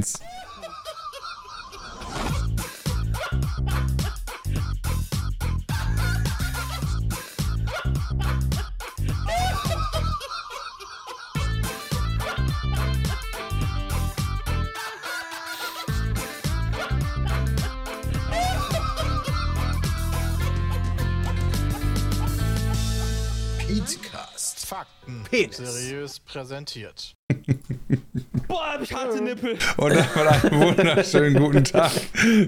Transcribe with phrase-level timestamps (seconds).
[0.00, 0.20] eins.
[24.70, 25.56] Fakten Penis.
[25.56, 27.19] seriös präsentiert.
[28.48, 29.56] Boah, hab ich harte Nippel.
[29.76, 31.92] Und damit einen wunderschönen guten Tag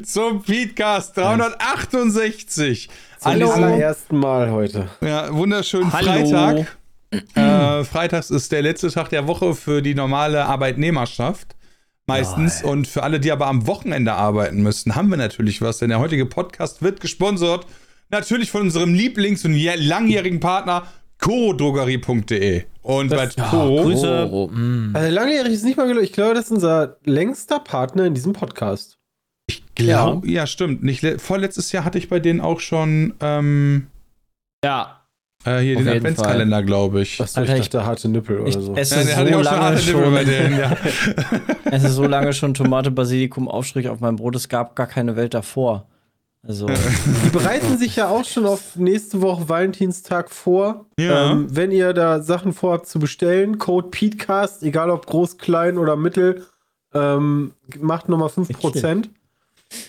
[0.04, 2.88] zum Podcast 368.
[3.23, 4.88] An Zum diesem allerersten Mal heute.
[5.00, 6.10] ja, wunderschönen Hallo.
[6.12, 6.76] Freitag.
[7.34, 11.54] Äh, Freitags ist der letzte Tag der Woche für die normale Arbeitnehmerschaft.
[12.06, 12.64] Meistens.
[12.64, 16.01] Und für alle, die aber am Wochenende arbeiten müssen, haben wir natürlich was, denn der
[16.01, 17.66] heutige Podcast wird gesponsert.
[18.10, 20.84] Natürlich von unserem Lieblings- und jä- langjährigen Partner
[21.18, 22.64] chorodrogerie.de.
[22.82, 24.28] Und bei Coro, Grüße.
[24.32, 24.50] Oh,
[24.92, 26.04] Also langjährig ist nicht mal gelungen.
[26.04, 28.98] Ich glaube, das ist unser längster Partner in diesem Podcast.
[29.74, 30.46] glaub, ja.
[30.46, 30.82] stimmt.
[30.82, 33.87] Nicht, le- vorletztes Jahr hatte ich bei denen auch schon ähm,
[34.65, 35.02] Ja,
[35.45, 37.18] äh, hier Auf den Adventskalender, glaube ich.
[37.20, 38.74] Was ich Alter, ich- dachte, harte Nippel oder ich so.
[38.74, 40.14] Ja, so hatte ja schon lange schon.
[40.26, 40.76] denen, ja.
[41.70, 44.37] Es ist so lange schon Tomate, Basilikum, Aufstrich auf meinem Brot.
[44.37, 45.87] Es gab gar keine Welt davor.
[46.46, 50.87] Also, Die bereiten sich ja auch schon auf nächste Woche Valentinstag vor.
[50.98, 51.30] Ja.
[51.30, 55.95] Ähm, wenn ihr da Sachen vorhabt zu bestellen, Code PETECAST, egal ob groß, klein oder
[55.95, 56.46] mittel,
[56.95, 59.09] ähm, macht nochmal 5%.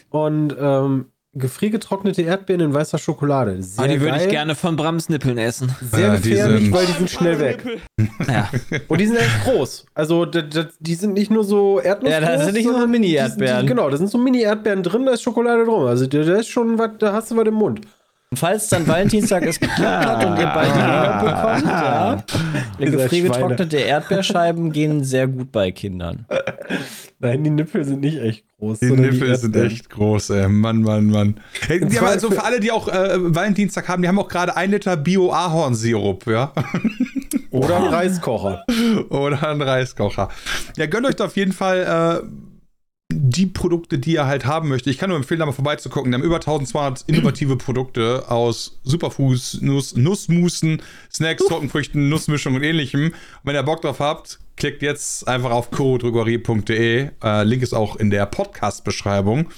[0.09, 3.62] Und ähm, gefriergetrocknete Erdbeeren in weißer Schokolade.
[3.64, 5.75] Sehr Ah, die würde ich gerne von Brams Nippeln essen.
[5.81, 7.64] Sehr Ja, die gefährlich, sind- weil die sind schnell weg.
[8.28, 8.50] Ja.
[8.88, 9.86] Und die sind echt groß.
[9.94, 12.12] Also die sind nicht nur so Erdnuss.
[12.12, 13.62] Ja, das sind nicht nur sondern die Mini-Erdbeeren.
[13.62, 15.86] die- Genau, das sind so Mini-Erdbeeren drin, da ist Schokolade drum.
[15.86, 17.81] Also da da ist schon was, da hast du was im Mund.
[18.38, 22.23] Falls dann Valentinstag es geklappt hat und ihr beide Kinder bekommt, ja.
[22.80, 26.25] Gefriergetrocknete Erdbeerscheiben gehen sehr gut bei Kindern.
[27.20, 28.80] Nein, die Nippel sind nicht echt groß.
[28.80, 29.67] Die Nippel sind Erdbeeren.
[29.72, 30.48] echt groß, ey.
[30.50, 31.40] Mann, Mann, Mann.
[31.67, 34.28] Hey, die haben also für- für alle, die auch äh, Valentinstag haben, die haben auch
[34.28, 36.52] gerade ein Liter Bio-Ahornsirup, ja.
[37.52, 38.63] Oder ein Reiskocher.
[39.09, 40.29] Oder ein Reiskocher.
[40.78, 42.28] Ja, gönnt euch da auf jeden Fall äh,
[43.16, 44.91] die Produkte, die ihr halt haben möchtet.
[44.91, 46.12] Ich kann nur empfehlen, da mal vorbeizugucken.
[46.12, 50.81] Die haben über 1200 innovative Produkte aus Superfoods, Nuss, Nussmusen,
[51.12, 53.06] Snacks, Trockenfrüchten, Nussmischung und ähnlichem.
[53.06, 53.13] Und
[53.44, 57.09] wenn ihr Bock drauf habt, klickt jetzt einfach auf co-drogerie.de.
[57.23, 59.50] Äh, Link ist auch in der Podcast-Beschreibung.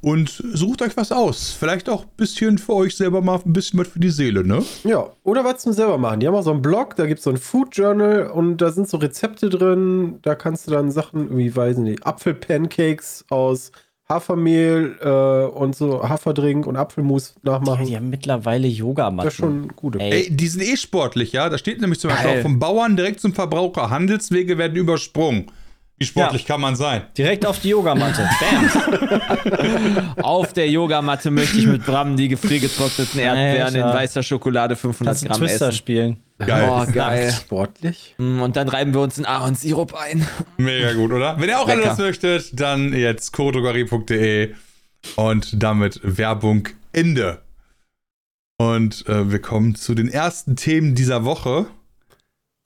[0.00, 1.56] Und sucht euch was aus.
[1.58, 4.62] Vielleicht auch ein bisschen für euch selber mal ein bisschen was für die Seele, ne?
[4.84, 6.20] Ja, oder was zum selber machen.
[6.20, 8.70] Die haben auch so einen Blog, da gibt es so ein Food Journal und da
[8.70, 10.18] sind so Rezepte drin.
[10.22, 13.72] Da kannst du dann Sachen, wie weiß ich nicht, Apfelpancakes aus
[14.08, 17.84] Hafermehl äh, und so Haferdrink und Apfelmus nachmachen.
[17.86, 19.26] Die haben mittlerweile Yogamatten.
[19.26, 19.96] das ist schon gut.
[19.96, 20.10] Ey.
[20.10, 21.48] Ey, die sind eh sportlich, ja.
[21.50, 22.38] Da steht nämlich zum Beispiel Geil.
[22.38, 23.90] auch vom Bauern direkt zum Verbraucher.
[23.90, 25.50] Handelswege werden übersprungen.
[26.00, 27.02] Wie sportlich kann man sein?
[27.16, 28.28] Direkt auf die Yogamatte.
[28.40, 30.14] Bam.
[30.22, 35.22] Auf der Yogamatte möchte ich mit Bram die gefriergetrockneten Erdbeeren in weißer Schokolade 500 Kannst
[35.24, 35.76] du Gramm Twister essen.
[35.78, 36.16] spielen.
[36.38, 36.68] Geil.
[36.70, 37.32] Oh, geil.
[37.32, 38.14] Sportlich.
[38.18, 40.24] Mm, Und dann reiben wir uns einen Ahornsirup ein.
[40.56, 41.38] Mega gut, oder?
[41.40, 41.82] Wenn ihr auch Lecker.
[41.82, 44.54] das möchtet, dann jetzt kodrogerie.de
[45.16, 47.42] und damit Werbung Ende.
[48.56, 51.66] Und äh, wir kommen zu den ersten Themen dieser Woche.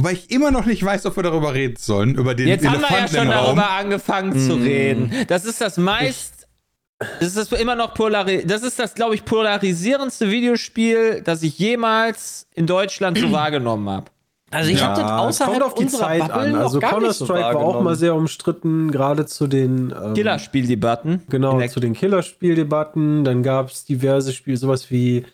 [0.02, 2.80] Wobei ich immer noch nicht weiß, ob wir darüber reden sollen, über den Jetzt haben
[2.80, 5.12] wir ja Elefanten schon darüber angefangen zu reden.
[5.28, 6.48] Das ist das meist.
[7.20, 12.48] Das ist immer noch polari Das ist das, glaube ich, polarisierendste Videospiel, das ich jemals
[12.52, 14.06] in Deutschland so wahrgenommen habe.
[14.50, 16.54] Also ich Ja, habe das außerhalb kommt auf die unserer Zeit Bubble an.
[16.56, 21.22] Also nicht so Counter-Strike war auch mal sehr umstritten, gerade zu den ähm, Killerspieldebatten.
[21.28, 23.22] Genau, zu den Killerspieldebatten.
[23.22, 25.24] Dann gab es diverse Spiele, sowas wie,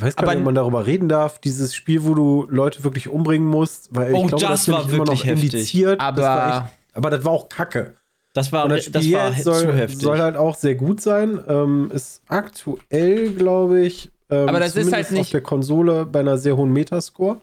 [0.00, 2.82] ich weiß gar Aber- nicht, ob man darüber reden darf, dieses Spiel, wo du Leute
[2.84, 5.52] wirklich umbringen musst, weil Oh, ich glaube, das das, war ist immer noch wirklich heftig.
[5.54, 6.00] indiziert.
[6.00, 7.94] Aber- das war echt, aber das war auch Kacke.
[8.32, 10.00] Das war, Und das das Spiel war jetzt zu soll, heftig.
[10.00, 11.40] soll halt auch sehr gut sein.
[11.48, 16.20] Ähm, ist aktuell, glaube ich, ähm, Aber das ist halt nicht- auf der Konsole bei
[16.20, 17.40] einer sehr hohen Metascore.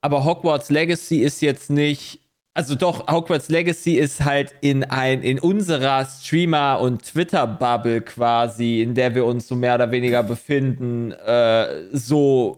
[0.00, 2.20] Aber Hogwarts Legacy ist jetzt nicht.
[2.56, 8.94] Also doch, Hogwarts Legacy ist halt in ein, in unserer Streamer- und Twitter-Bubble quasi, in
[8.94, 12.56] der wir uns so mehr oder weniger befinden, äh, so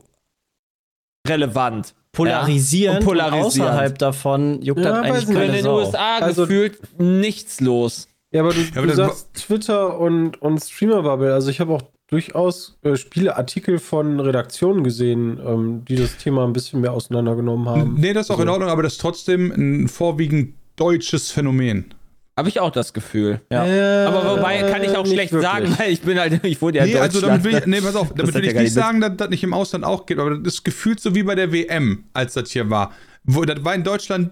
[1.27, 1.95] relevant.
[2.13, 3.57] polarisierend, Und polarisierend.
[3.57, 5.79] Und außerhalb davon juckt Ja, das eigentlich keine in den Sau.
[5.81, 8.07] USA Also- gefühlt nichts los.
[8.31, 11.33] Ja, aber du, aber du sagst Twitter und, und Streamer-Bubble.
[11.35, 16.53] Also ich habe auch durchaus äh, Spieleartikel von Redaktionen gesehen, ähm, die das Thema ein
[16.53, 17.95] bisschen mehr auseinandergenommen haben.
[17.99, 21.95] Nee, das ist auch in Also- Ordnung, aber das ist trotzdem ein vorwiegend deutsches Phänomen.
[22.37, 23.41] Habe ich auch das Gefühl.
[23.51, 23.67] Ja.
[23.67, 25.51] Äh, Aber wobei kann ich auch schlecht wirklich.
[25.51, 27.81] sagen, weil ich bin halt, ich wurde ja in nee, also damit will ich, nee,
[27.81, 30.39] pass auf, damit will ich nicht sagen, dass das nicht im Ausland auch geht, aber
[30.39, 32.93] das ist gefühlt so wie bei der WM, als das hier war.
[33.25, 34.31] Wo, das war in Deutschland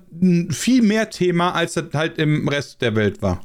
[0.50, 3.40] viel mehr Thema, als das halt im Rest der Welt war.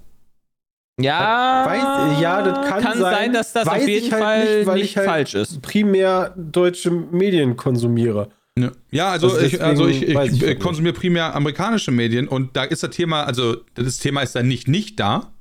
[0.99, 3.33] Ja, Weiß- ja, das kann sein.
[3.33, 5.61] dass das auf jeden ich halt Fall nicht, weil nicht ich halt- falsch ist.
[5.61, 8.29] primär deutsche Medien konsumiere.
[8.59, 12.55] Ja, ja also, Also ich, also ich, ich, ich halt konsumiere primär amerikanische Medien und
[12.57, 15.31] da ist das Thema, also das Thema ist da nicht nicht da.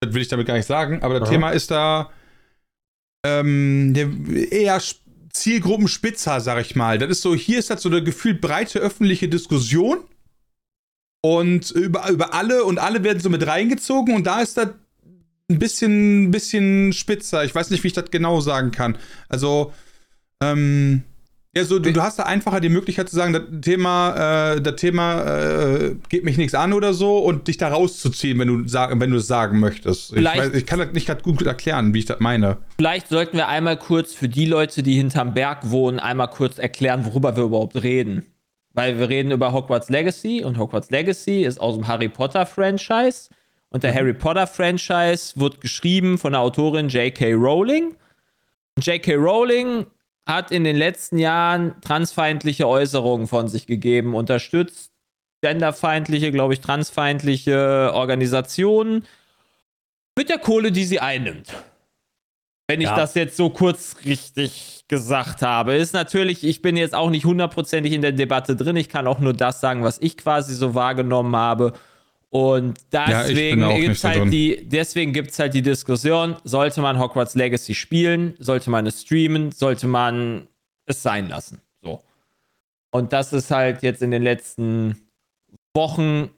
[0.00, 1.34] Das will ich damit gar nicht sagen, aber das Aha.
[1.34, 2.10] Thema ist da
[3.26, 4.08] ähm, der,
[4.50, 6.98] eher sp- Zielgruppenspitzer, sag ich mal.
[6.98, 9.98] Das ist so, hier ist das so eine gefühlt breite öffentliche Diskussion
[11.20, 14.68] und über, über alle und alle werden so mit reingezogen und da ist das
[15.50, 17.44] ein bisschen, bisschen spitzer.
[17.44, 18.98] Ich weiß nicht, wie ich das genau sagen kann.
[19.28, 19.72] Also,
[20.42, 21.02] ähm,
[21.56, 24.76] ja, so, du, du hast da einfacher die Möglichkeit zu sagen, das Thema, äh, das
[24.76, 29.00] Thema äh, geht mich nichts an oder so und dich da rauszuziehen, wenn du sagen,
[29.00, 30.12] wenn du es sagen möchtest.
[30.14, 32.58] Ich, weiß, ich kann das nicht gerade gut erklären, wie ich das meine.
[32.76, 37.06] Vielleicht sollten wir einmal kurz für die Leute, die hinterm Berg wohnen, einmal kurz erklären,
[37.06, 38.26] worüber wir überhaupt reden.
[38.78, 43.28] Weil wir reden über Hogwarts Legacy und Hogwarts Legacy ist aus dem Harry Potter Franchise.
[43.70, 47.32] Und der Harry Potter Franchise wird geschrieben von der Autorin J.K.
[47.32, 47.96] Rowling.
[48.80, 49.16] J.K.
[49.16, 49.86] Rowling
[50.26, 54.92] hat in den letzten Jahren transfeindliche Äußerungen von sich gegeben, unterstützt
[55.40, 59.06] genderfeindliche, glaube ich, transfeindliche Organisationen
[60.16, 61.52] mit der Kohle, die sie einnimmt.
[62.68, 62.96] Wenn ich Ja.
[62.96, 65.74] das jetzt so kurz richtig gesagt habe.
[65.74, 68.76] Ist natürlich, ich bin jetzt auch nicht hundertprozentig in der Debatte drin.
[68.76, 71.72] Ich kann auch nur das sagen, was ich quasi so wahrgenommen habe.
[72.30, 74.30] Und Ja, ich deswegen auch gibt es halt drin.
[74.30, 79.50] die, deswegen gibt's halt die Diskussion, sollte man Hogwarts Legacy spielen, sollte man es streamen,
[79.52, 80.46] sollte man
[80.84, 81.60] es sein lassen.
[81.82, 82.02] So.
[82.90, 84.96] Und das ist halt jetzt in den letzten
[85.74, 86.30] Wochen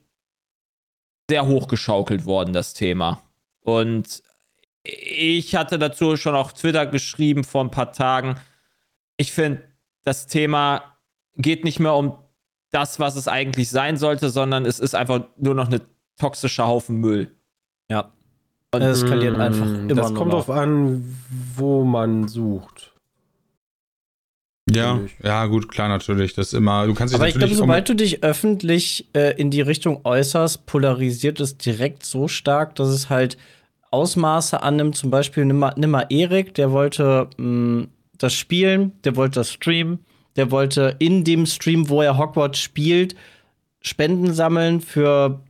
[1.29, 3.23] sehr hochgeschaukelt worden, das Thema.
[3.63, 4.23] Und
[4.83, 8.37] ich hatte dazu schon auf Twitter geschrieben vor ein paar Tagen.
[9.17, 9.63] Ich finde,
[10.05, 10.97] das Thema
[11.37, 12.17] geht nicht mehr um
[12.71, 15.83] das, was es eigentlich sein sollte, sondern es ist einfach nur noch eine
[16.19, 17.35] toxische Haufen Müll.
[17.91, 18.13] Ja.
[18.73, 21.17] Es eskaliert Mm, einfach immer Das kommt drauf an,
[21.57, 22.95] wo man sucht.
[24.71, 25.15] Ja, Natürlich.
[25.25, 26.35] ja, gut, klar, natürlich.
[26.35, 29.35] Das ist immer, du kannst dich Aber ich glaube, um- sobald du dich öffentlich äh,
[29.37, 33.37] in die Richtung äußerst, polarisiert es direkt so stark, dass es halt
[33.91, 34.97] Ausmaße annimmt.
[34.97, 37.87] Zum Beispiel nimm mal, nimm mal Erik, der wollte mh,
[38.19, 40.01] das spielen, der wollte das streamen,
[40.37, 43.15] der wollte in dem Stream, wo er Hogwarts spielt,
[43.83, 45.41] Spenden sammeln für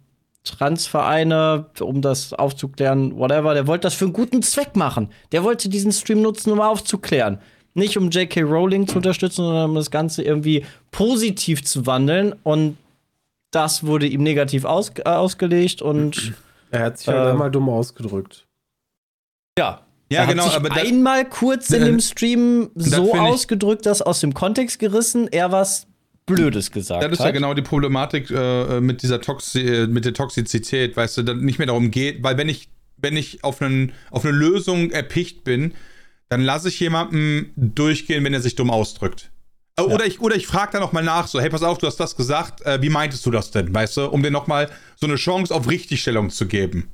[0.45, 3.55] Transvereine, um das aufzuklären, whatever.
[3.55, 5.11] Der wollte das für einen guten Zweck machen.
[5.33, 7.39] Der wollte diesen Stream nutzen, um aufzuklären.
[7.75, 8.43] Nicht um J.K.
[8.43, 12.35] Rowling zu unterstützen, sondern um das Ganze irgendwie positiv zu wandeln.
[12.43, 12.79] Und
[13.51, 15.83] das wurde ihm negativ aus, äh, ausgelegt.
[15.83, 16.33] Und
[16.71, 18.47] Er hat sich halt Äh, einmal dumm ausgedrückt.
[19.59, 23.15] ja, Ja, er genau, hat sich aber da- einmal kurz in Äh, dem Stream so
[23.15, 25.87] ausgedrückt, dass aus dem Kontext gerissen er was
[26.27, 27.27] Blödes gesagt Das ist hat.
[27.27, 31.41] ja genau die Problematik äh, mit dieser Toxi äh, mit der Toxizität, weißt du, dann
[31.41, 32.69] nicht mehr darum geht, weil wenn ich,
[32.99, 35.75] wenn ich auf, einen, auf eine Lösung erpicht bin,
[36.29, 39.33] dann lasse ich jemanden durchgehen, wenn er sich dumm ausdrückt.
[39.77, 41.99] Äh, Oder ich, oder ich frage dann nochmal nach, so, hey, pass auf, du hast
[41.99, 45.17] das gesagt, äh, wie meintest du das denn, weißt du, um dir nochmal so eine
[45.17, 46.91] Chance auf Richtigstellung zu geben.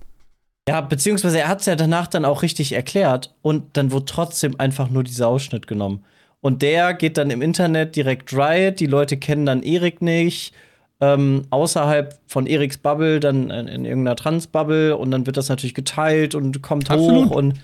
[0.68, 4.58] Ja, beziehungsweise er hat es ja danach dann auch richtig erklärt und dann wurde trotzdem
[4.58, 6.04] einfach nur dieser Ausschnitt genommen.
[6.40, 10.52] Und der geht dann im Internet direkt Riot, die Leute kennen dann Erik nicht,
[11.00, 15.74] ähm, außerhalb von Eriks Bubble, dann in, in irgendeiner Trans-Bubble und dann wird das natürlich
[15.74, 17.26] geteilt und kommt Absolut.
[17.26, 17.54] hoch und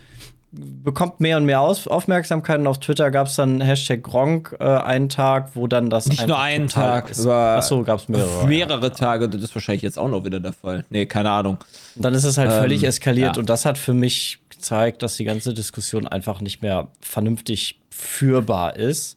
[0.52, 2.59] bekommt mehr und mehr Aus Aufmerksamkeit.
[2.61, 6.26] Und auf Twitter gab es dann Hashtag Gronk äh, einen Tag, wo dann das Nicht
[6.28, 7.21] nur einen Tag, ist.
[7.25, 8.47] über Achso, gab es mehrere.
[8.47, 9.28] mehrere Tage.
[9.28, 10.85] Das ist wahrscheinlich jetzt auch noch wieder der Fall.
[10.90, 11.59] Nee, keine Ahnung.
[11.97, 13.40] Und dann ist es halt Ähm, völlig eskaliert ja.
[13.40, 18.76] und das hat für mich gezeigt, dass die ganze Diskussion einfach nicht mehr vernünftig führbar
[18.76, 19.16] ist.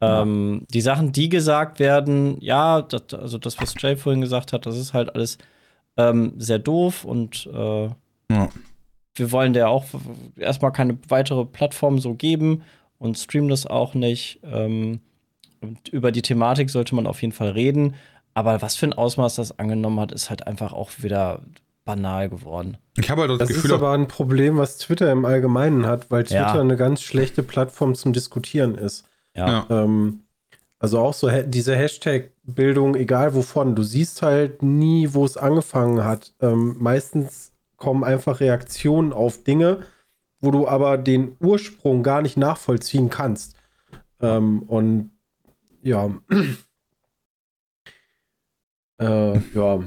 [0.00, 4.66] Ähm, die Sachen, die gesagt werden, ja, das, also das, was Jay vorhin gesagt hat,
[4.66, 5.38] das ist halt alles
[5.96, 7.84] ähm, sehr doof und äh,
[8.30, 8.48] Ja.
[9.14, 9.84] Wir wollen der auch
[10.36, 12.62] erstmal keine weitere Plattform so geben
[12.98, 14.40] und streamen das auch nicht.
[14.44, 15.00] Ähm,
[15.60, 17.94] und über die Thematik sollte man auf jeden Fall reden.
[18.34, 21.42] Aber was für ein Ausmaß das angenommen hat, ist halt einfach auch wieder
[21.84, 22.78] banal geworden.
[22.96, 26.10] Ich habe halt das, Das Gefühl, ist aber ein Problem, was Twitter im Allgemeinen hat,
[26.10, 26.60] weil Twitter Ja.
[26.60, 29.04] eine ganz schlechte Plattform zum Diskutieren ist.
[29.36, 29.66] Ja.
[29.68, 29.84] Ja.
[29.84, 30.20] Ähm,
[30.78, 36.32] also auch so diese Hashtag-Bildung, egal wovon, du siehst halt nie, wo es angefangen hat.
[36.40, 37.51] Ähm, meistens
[37.82, 39.80] kommen einfach Reaktionen auf Dinge,
[40.40, 43.56] wo du aber den Ursprung gar nicht nachvollziehen kannst.
[44.20, 45.10] Ähm, und
[45.82, 46.08] ja.
[49.00, 49.80] äh, ja.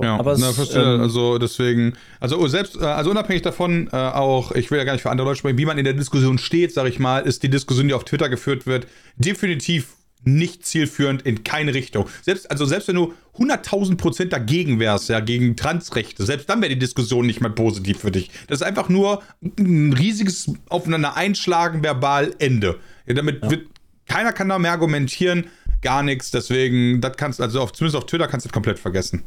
[0.00, 0.94] Ja, Aber es, na, verstehe.
[0.94, 4.92] ähm, also deswegen, also selbst, äh, also unabhängig davon, äh, auch, ich will ja gar
[4.92, 7.42] nicht für andere Leute sprechen, wie man in der Diskussion steht, sag ich mal, ist
[7.42, 12.08] die Diskussion, die auf Twitter geführt wird, definitiv nicht zielführend in keine Richtung.
[12.22, 16.70] Selbst, also selbst wenn du 100.000 Prozent dagegen wärst, ja, gegen Transrechte, selbst dann wäre
[16.70, 18.30] die Diskussion nicht mehr positiv für dich.
[18.48, 22.78] Das ist einfach nur ein riesiges Aufeinander einschlagen, verbal, Ende.
[23.06, 23.68] Ja, damit wird,
[24.06, 25.46] keiner kann da mehr argumentieren,
[25.82, 29.22] gar nichts, deswegen, das kannst, also auf, zumindest auf Twitter kannst du das komplett vergessen.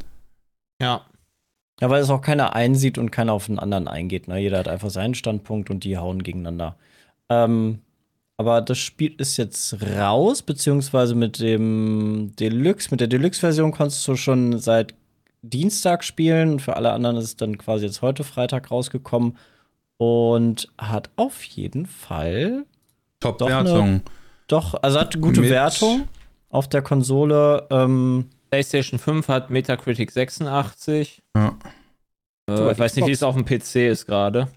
[0.82, 1.06] Ja.
[1.80, 4.28] Ja, weil es auch keiner einsieht und keiner auf den anderen eingeht.
[4.28, 4.38] Ne?
[4.40, 6.76] Jeder hat einfach seinen Standpunkt und die hauen gegeneinander.
[7.30, 7.80] Ähm,
[8.42, 14.16] aber das Spiel ist jetzt raus, beziehungsweise mit dem Deluxe, mit der Deluxe-Version konntest du
[14.16, 14.96] schon seit
[15.44, 16.60] Dienstag spielen.
[16.60, 19.38] Für alle anderen ist es dann quasi jetzt heute Freitag rausgekommen
[19.98, 22.66] und hat auf jeden Fall
[23.20, 24.02] Doch Top-Wertung.
[24.48, 26.08] doch, also hat gute Mit- Wertung
[26.50, 27.68] auf der Konsole.
[27.70, 31.22] Ähm, PlayStation 5 hat Metacritic 86.
[31.36, 31.56] Ja.
[32.50, 34.48] Äh, ich weiß nicht, wie es auf dem PC ist gerade.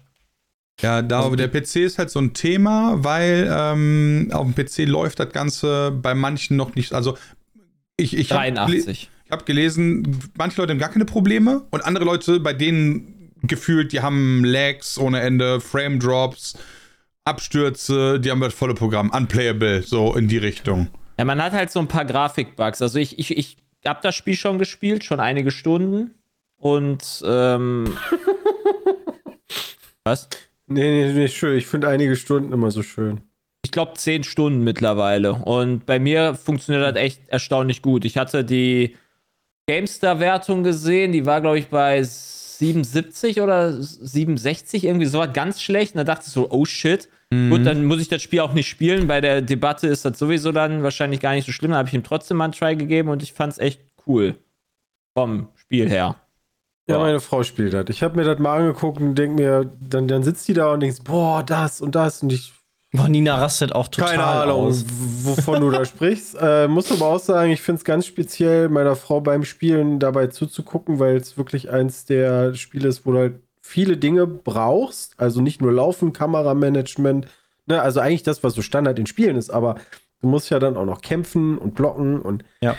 [0.81, 4.87] Ja, da aber der PC ist halt so ein Thema, weil ähm, auf dem PC
[4.89, 6.93] läuft das Ganze bei manchen noch nicht.
[6.93, 7.17] Also
[7.97, 9.09] ich, ich habe 83.
[9.29, 14.01] hab gelesen, manche Leute haben gar keine Probleme und andere Leute, bei denen gefühlt, die
[14.01, 16.57] haben Lags ohne Ende, Frame Drops,
[17.23, 20.89] Abstürze, die haben das volle Programm, unplayable, so in die Richtung.
[21.17, 22.81] Ja, man hat halt so ein paar Grafikbugs.
[22.81, 26.15] Also ich, ich, ich habe das Spiel schon gespielt, schon einige Stunden.
[26.57, 27.97] Und ähm,
[30.03, 30.27] was?
[30.67, 31.57] Nee, nee, nee, schön.
[31.57, 33.21] Ich finde einige Stunden immer so schön.
[33.63, 35.33] Ich glaube zehn Stunden mittlerweile.
[35.33, 38.05] Und bei mir funktioniert das echt erstaunlich gut.
[38.05, 38.95] Ich hatte die
[39.67, 45.95] GameStar-Wertung gesehen, die war, glaube ich, bei 77 oder 67, irgendwie so ganz schlecht.
[45.95, 47.09] Und da dachte ich so, oh shit.
[47.31, 49.07] Gut, dann muss ich das Spiel auch nicht spielen.
[49.07, 51.71] Bei der Debatte ist das sowieso dann wahrscheinlich gar nicht so schlimm.
[51.71, 54.35] Da habe ich ihm trotzdem mal einen Try gegeben und ich fand es echt cool.
[55.17, 56.15] Vom Spiel her.
[56.87, 57.85] Ja, meine Frau spielt das.
[57.89, 60.81] Ich habe mir das mal angeguckt und denk mir, dann, dann sitzt die da und
[60.81, 62.53] denkst, boah, das und das und ich
[62.91, 64.85] boah, Nina rastet auch total keine Ahnung, aus.
[64.87, 66.37] wovon du da sprichst.
[66.39, 70.27] Äh, muss aber auch sagen, ich finde es ganz speziell, meiner Frau beim Spielen dabei
[70.27, 75.19] zuzugucken, weil es wirklich eins der Spiele ist, wo du halt viele Dinge brauchst.
[75.19, 77.27] Also nicht nur Laufen, Kameramanagement,
[77.65, 79.75] ne, also eigentlich das, was so Standard in Spielen ist, aber
[80.21, 82.75] du musst ja dann auch noch kämpfen und blocken und Ja.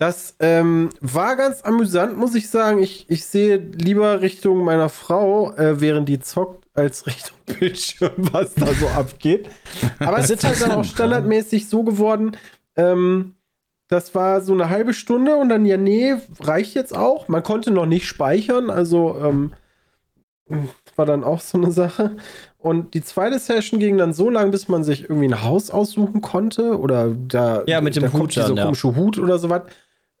[0.00, 2.82] Das ähm, war ganz amüsant, muss ich sagen.
[2.82, 8.54] Ich, ich sehe lieber Richtung meiner Frau, äh, während die zockt, als Richtung Bildschirm, was
[8.54, 9.50] da so abgeht.
[9.98, 12.34] Aber es ist halt dann auch standardmäßig so geworden.
[12.76, 13.34] Ähm,
[13.88, 17.28] das war so eine halbe Stunde und dann, ja, nee, reicht jetzt auch.
[17.28, 19.52] Man konnte noch nicht speichern, also ähm,
[20.96, 22.16] war dann auch so eine Sache.
[22.56, 26.22] Und die zweite Session ging dann so lang, bis man sich irgendwie ein Haus aussuchen
[26.22, 28.64] konnte oder da, Ja, mit dem da Hut dann, ja.
[28.64, 29.64] komische Hut oder sowas.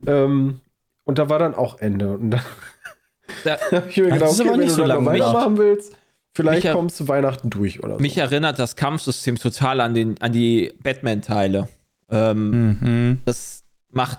[0.06, 0.60] Ähm,
[1.04, 2.12] und da war dann auch Ende.
[2.16, 2.40] Und dann
[3.44, 5.22] Da- habe ich mir Das gedacht, ist okay, aber wenn nicht du so langweilig.
[5.22, 5.96] weitermachen willst,
[6.34, 8.00] vielleicht Micha- kommst du Weihnachten durch oder so.
[8.00, 11.68] Mich erinnert das Kampfsystem total an, den, an die Batman-Teile.
[12.10, 13.20] Ähm, Mhm.
[13.24, 14.18] Das macht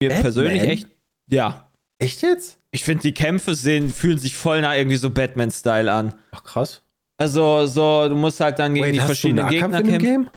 [0.00, 0.22] mir Batman?
[0.22, 0.88] persönlich echt.
[1.30, 1.68] Ja.
[1.98, 2.58] Echt jetzt?
[2.72, 6.14] Ich finde, die Kämpfe sehen, fühlen sich voll nach irgendwie so Batman-Style an.
[6.32, 6.82] Ach krass.
[7.18, 10.30] Also, so, du musst halt dann gegen die hast du verschiedenen Gegner kämpfen.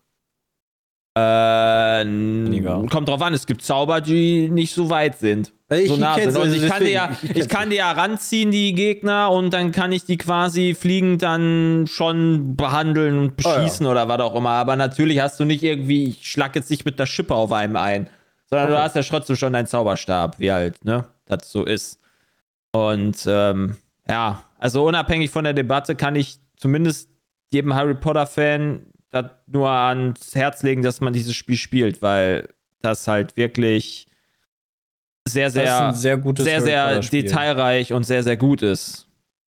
[1.17, 2.05] Äh,
[2.89, 5.53] kommt drauf an, es gibt Zauber, die nicht so weit sind.
[5.71, 6.27] Ich- so nah sind.
[6.37, 9.91] Also ich kann, die ja, ich kann die ja ranziehen, die Gegner, und dann kann
[9.91, 13.57] ich die quasi fliegend dann schon behandeln und Ah, ja.
[13.59, 14.51] beschießen oder was auch immer.
[14.51, 17.77] Aber natürlich hast du nicht irgendwie, ich schlag jetzt nicht mit der Schippe auf einem
[17.77, 18.09] ein,
[18.49, 18.83] sondern du Okay.
[18.83, 21.99] hast ja trotzdem schon deinen Zauberstab, wie halt, ne, das so ist.
[22.73, 27.09] Und ähm, ja, also unabhängig von der Debatte kann ich zumindest
[27.51, 28.85] jedem Harry Potter-Fan
[29.47, 32.49] nur ans Herz legen, dass man dieses Spiel spielt, weil
[32.81, 34.07] das halt wirklich
[35.27, 39.07] sehr, sehr, sehr sehr, sehr detailreich und sehr, sehr gut ist.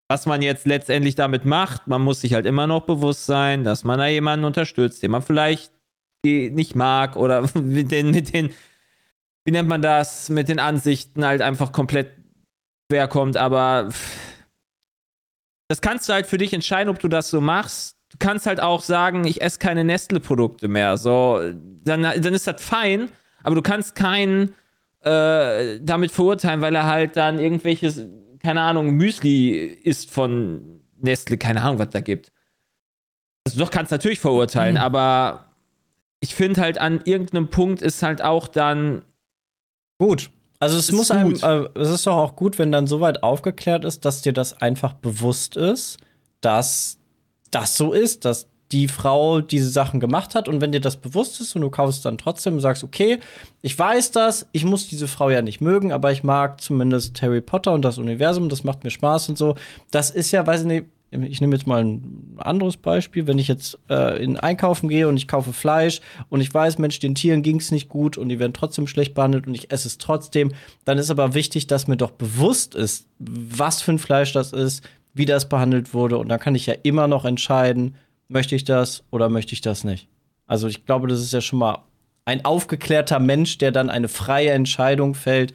[0.10, 3.84] Was man jetzt letztendlich damit macht, man muss sich halt immer noch bewusst sein, dass
[3.84, 5.72] man da jemanden unterstützt, den man vielleicht
[6.26, 8.52] nicht mag oder mit den, mit den,
[9.46, 12.12] wie nennt man das, mit den Ansichten halt einfach komplett
[12.90, 13.90] quer kommt, aber
[15.68, 17.97] das kannst du halt für dich entscheiden, ob du das so machst.
[18.20, 20.98] Du kannst halt auch sagen, ich esse keine Nestle-Produkte mehr.
[20.98, 21.40] So,
[21.84, 23.10] dann, dann ist das fein,
[23.44, 24.56] aber du kannst keinen
[25.02, 28.02] äh, damit verurteilen, weil er halt dann irgendwelches,
[28.42, 32.32] keine Ahnung, Müsli isst von Nestle, keine Ahnung, was da gibt.
[33.48, 34.82] Also doch kannst natürlich verurteilen, Mhm.
[34.82, 35.46] aber
[36.20, 39.04] ich finde halt an irgendeinem Punkt ist halt auch dann
[40.00, 40.30] Gut.
[40.60, 43.86] Also es Ist muss einem, äh, es ist doch auch gut, wenn dann soweit aufgeklärt
[43.86, 45.98] ist, dass dir das einfach bewusst ist,
[46.42, 46.97] dass
[47.52, 51.40] das so ist, dass die Frau diese Sachen gemacht hat und wenn dir das bewusst
[51.40, 53.20] ist und du kaufst dann trotzdem und sagst, okay,
[53.62, 57.42] ich weiß das, ich muss diese Frau ja nicht mögen, aber ich mag zumindest Harry
[57.42, 59.56] Potter und das Universum, das macht mir Spaß und so.
[59.92, 63.48] Das ist ja, weiß ich nicht, ich nehme jetzt mal ein anderes Beispiel, wenn ich
[63.48, 67.44] jetzt äh, in Einkaufen gehe und ich kaufe Fleisch und ich weiß, Mensch, den Tieren
[67.44, 70.52] ging es nicht gut und die werden trotzdem schlecht behandelt und ich esse es trotzdem,
[70.84, 74.84] dann ist aber wichtig, dass mir doch bewusst ist, was für ein Fleisch das ist,
[75.18, 77.96] wie das behandelt wurde und dann kann ich ja immer noch entscheiden,
[78.28, 80.08] möchte ich das oder möchte ich das nicht.
[80.46, 81.84] Also ich glaube, das ist ja schon mal
[82.26, 85.54] ein aufgeklärter Mensch, der dann eine freie Entscheidung fällt,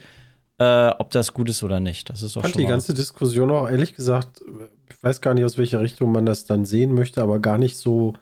[0.57, 2.09] äh, ob das gut ist oder nicht.
[2.09, 4.41] Das ist auch schon die ganze Diskussion auch ehrlich gesagt,
[4.89, 7.77] ich weiß gar nicht, aus welcher Richtung man das dann sehen möchte, aber gar nicht
[7.77, 8.13] so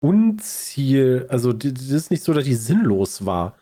[0.00, 1.26] unziel.
[1.28, 3.56] Also, das ist nicht so, dass die sinnlos war.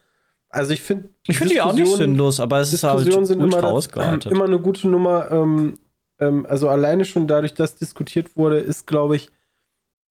[0.48, 1.10] Also, ich finde.
[1.26, 3.86] Ich finde die auch nicht sinnlos, aber es ist halt sind immer, das,
[4.26, 5.30] immer eine gute Nummer.
[5.30, 5.78] Ähm,
[6.20, 9.30] ähm, also, alleine schon dadurch, dass diskutiert wurde, ist, glaube ich,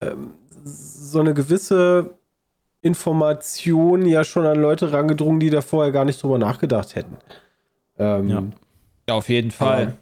[0.02, 0.32] ähm,
[0.64, 2.18] so eine gewisse
[2.82, 7.18] Information ja schon an Leute rangedrungen, die da vorher gar nicht drüber nachgedacht hätten.
[7.98, 8.44] Ähm, ja.
[9.10, 9.16] ja.
[9.16, 9.98] auf jeden Fall.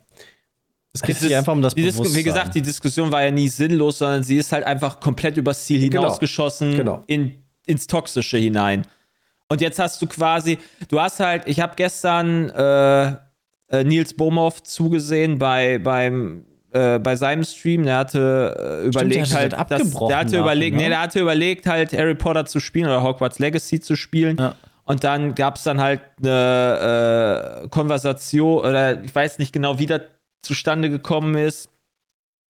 [0.93, 2.15] Es geht sich einfach um das Bewusstsein.
[2.15, 5.65] Wie gesagt, die Diskussion war ja nie sinnlos, sondern sie ist halt einfach komplett übers
[5.65, 6.03] Ziel genau.
[6.03, 7.03] hinausgeschossen genau.
[7.05, 8.83] In, ins Toxische hinein.
[9.49, 10.57] Und jetzt hast du quasi,
[10.89, 13.15] du hast halt, ich habe gestern äh,
[13.69, 19.39] äh, Nils Bohmhoff zugesehen bei, beim, äh, bei seinem Stream, der hatte äh, überlegt Stimmt,
[19.39, 20.83] halt, das, der hatte überlegt, ne?
[20.83, 24.37] nee, der hatte überlegt halt Harry Potter zu spielen oder Hogwarts Legacy zu spielen.
[24.37, 24.55] Ja.
[24.85, 29.85] Und dann gab es dann halt eine äh, Konversation, oder ich weiß nicht genau, wie
[29.85, 30.01] das
[30.41, 31.69] zustande gekommen ist.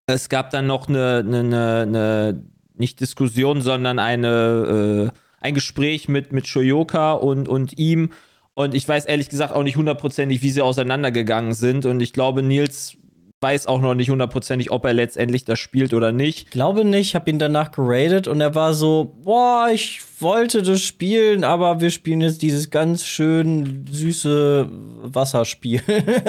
[0.06, 2.44] Es gab dann noch eine, eine, eine, eine
[2.76, 8.12] nicht Diskussion, sondern eine, äh, ein Gespräch mit, mit Shoyoka und, und ihm.
[8.58, 11.86] Und ich weiß ehrlich gesagt auch nicht hundertprozentig, wie sie auseinandergegangen sind.
[11.86, 12.98] Und ich glaube, Nils
[13.40, 16.46] weiß auch noch nicht hundertprozentig, ob er letztendlich das spielt oder nicht.
[16.46, 20.82] Ich glaube nicht, habe ihn danach geradet und er war so, boah, ich wollte das
[20.82, 24.68] spielen, aber wir spielen jetzt dieses ganz schön süße
[25.04, 25.84] Wasserspiel.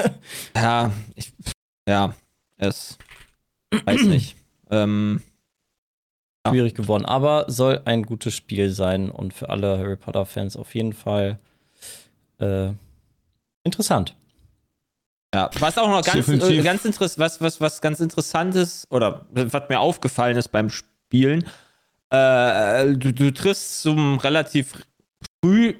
[0.55, 1.33] ja, ich,
[1.89, 2.15] ja,
[2.59, 2.99] es
[3.87, 4.37] weiß nicht.
[4.71, 5.23] ähm,
[6.47, 10.75] Schwierig geworden, aber soll ein gutes Spiel sein und für alle Harry Potter Fans auf
[10.75, 11.39] jeden Fall
[12.39, 12.73] äh,
[13.65, 14.15] interessant.
[15.35, 19.27] Ja, was auch noch ganz, äh, ganz interessant, was, was, was ganz interessant ist, oder
[19.31, 21.45] was mir aufgefallen ist beim Spielen,
[22.11, 24.87] äh, du, du triffst zum relativ
[25.43, 25.75] früh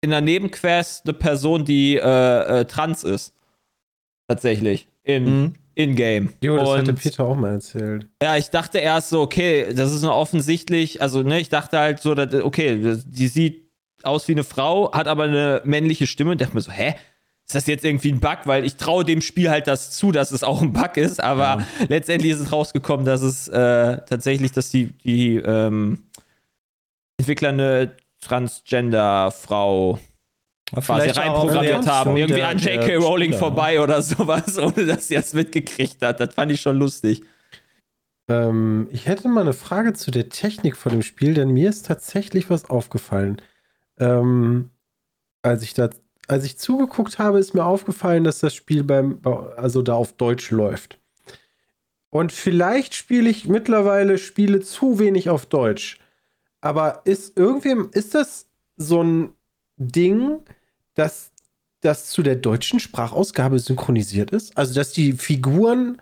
[0.00, 3.34] in der Nebenquest eine Person, die äh, äh, trans ist.
[4.26, 4.88] Tatsächlich.
[5.04, 5.54] In, mhm.
[5.74, 6.34] In-game.
[6.42, 8.08] Jo, das und, hatte Peter auch mal erzählt.
[8.22, 12.00] Ja, ich dachte erst so, okay, das ist nur offensichtlich, also, ne, ich dachte halt
[12.00, 13.69] so, dass, okay, die sieht
[14.04, 16.94] aus wie eine Frau, hat aber eine männliche Stimme und dachte mir so, hä?
[17.50, 20.30] ist das jetzt irgendwie ein Bug, weil ich traue dem Spiel halt das zu, dass
[20.30, 21.66] es auch ein Bug ist, aber ja.
[21.88, 26.04] letztendlich ist es rausgekommen, dass es äh, tatsächlich, dass die, die ähm,
[27.18, 29.98] Entwickler eine Transgender-Frau
[30.76, 32.94] quasi reinprogrammiert haben, irgendwie an J.K.
[32.98, 36.20] Rowling vorbei oder sowas, ohne dass sie das mitgekriegt hat.
[36.20, 37.24] Das fand ich schon lustig.
[38.28, 41.86] Ähm, ich hätte mal eine Frage zu der Technik von dem Spiel, denn mir ist
[41.86, 43.42] tatsächlich was aufgefallen.
[44.00, 44.70] Ähm,
[45.42, 45.90] als ich da
[46.30, 49.20] als ich zugeguckt habe, ist mir aufgefallen, dass das Spiel beim,
[49.56, 51.00] also da auf Deutsch läuft.
[52.08, 55.98] Und vielleicht spiele ich mittlerweile Spiele zu wenig auf Deutsch.
[56.60, 59.32] Aber ist irgendwem, ist das so ein
[59.76, 60.40] Ding,
[60.94, 61.32] dass
[61.80, 64.56] das zu der deutschen Sprachausgabe synchronisiert ist?
[64.56, 66.00] Also, dass die Figuren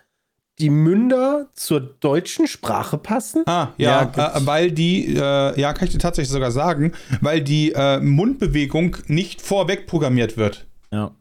[0.60, 3.44] die Münder zur deutschen Sprache passen?
[3.46, 7.40] Ah, ja, ja äh, weil die, äh, ja, kann ich dir tatsächlich sogar sagen, weil
[7.40, 10.66] die äh, Mundbewegung nicht vorweg programmiert wird.
[10.90, 11.12] Ja.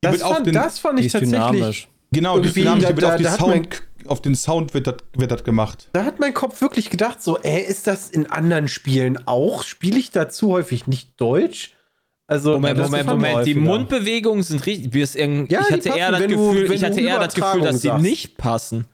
[0.00, 1.40] Das fand, den, das fand, ich tatsächlich.
[1.40, 1.88] Dynamisch.
[2.12, 5.44] Genau, die dynamisch, die wird auf, die Sound, auf den Sound wird das, wird das
[5.44, 5.88] gemacht.
[5.92, 9.62] Da hat mein Kopf wirklich gedacht, so, ey, ist das in anderen Spielen auch?
[9.62, 11.73] Spiele ich da zu häufig nicht Deutsch?
[12.26, 13.46] Also, Moment, Moment, Moment.
[13.46, 14.94] Die Mundbewegungen sind richtig.
[15.50, 18.86] Ja, ich hatte eher das Gefühl, ich hatte eher das Gefühl, dass sie nicht passen.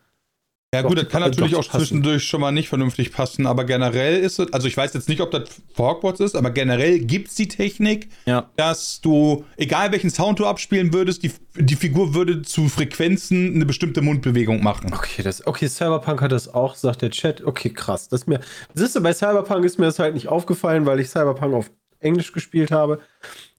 [0.72, 4.38] Ja, gut, das kann natürlich auch zwischendurch schon mal nicht vernünftig passen, aber generell ist
[4.38, 7.34] es, also ich weiß jetzt nicht, ob das für Hogwarts ist, aber generell gibt es
[7.34, 8.48] die Technik, ja.
[8.54, 13.66] dass du, egal welchen Sound du abspielen würdest, die, die Figur würde zu Frequenzen eine
[13.66, 14.92] bestimmte Mundbewegung machen.
[14.94, 17.42] Okay, das, okay, Cyberpunk hat das auch, sagt der Chat.
[17.44, 18.08] Okay, krass.
[18.08, 18.38] Das mir,
[18.72, 22.32] siehst du, bei Cyberpunk ist mir das halt nicht aufgefallen, weil ich Cyberpunk auf Englisch
[22.32, 23.00] gespielt habe.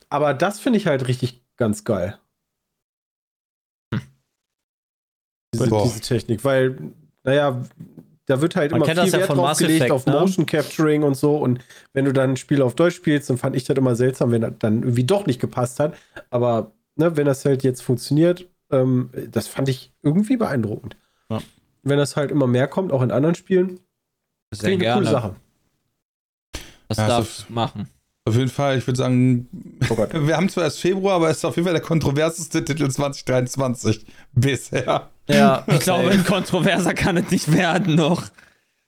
[0.10, 2.17] Aber das finde ich halt richtig ganz geil.
[3.93, 4.01] Hm.
[5.54, 6.77] Diese, diese, Technik, weil,
[7.23, 7.63] naja,
[8.25, 10.13] da wird halt Man immer viel Wert ja drauf gelegt Effect, auf ne?
[10.13, 11.38] Motion Capturing und so.
[11.38, 14.32] Und wenn du dann ein Spiel auf Deutsch spielst, dann fand ich das immer seltsam,
[14.32, 15.95] wenn das dann irgendwie doch nicht gepasst hat.
[16.30, 20.97] Aber ne, wenn das halt jetzt funktioniert, ähm, das fand ich irgendwie beeindruckend.
[21.30, 21.39] Ja.
[21.84, 23.80] Wenn das halt immer mehr kommt, auch in anderen Spielen,
[24.54, 25.01] sehr gerne.
[25.01, 25.36] Coole Sache.
[26.88, 27.89] Das ja, darfst du machen.
[28.25, 29.47] Auf jeden Fall, ich würde sagen,
[29.89, 30.10] Oh Gott.
[30.13, 34.05] wir haben zwar erst Februar, aber es ist auf jeden Fall der kontroverseste Titel 2023
[34.34, 35.10] bisher.
[35.27, 38.23] Ja, Ich glaube, kontroverser kann es nicht werden noch.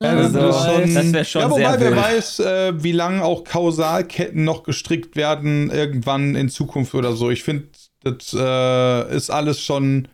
[0.01, 3.43] Ja, das, Also, schon, das wär schon ja, wobei wer weiß, äh, wie lange auch
[3.43, 7.31] Kausalketten noch gestrickt werden, irgendwann in Zukunft oder so.
[7.31, 7.67] Ich finde,
[8.03, 10.09] das äh, ist alles schon,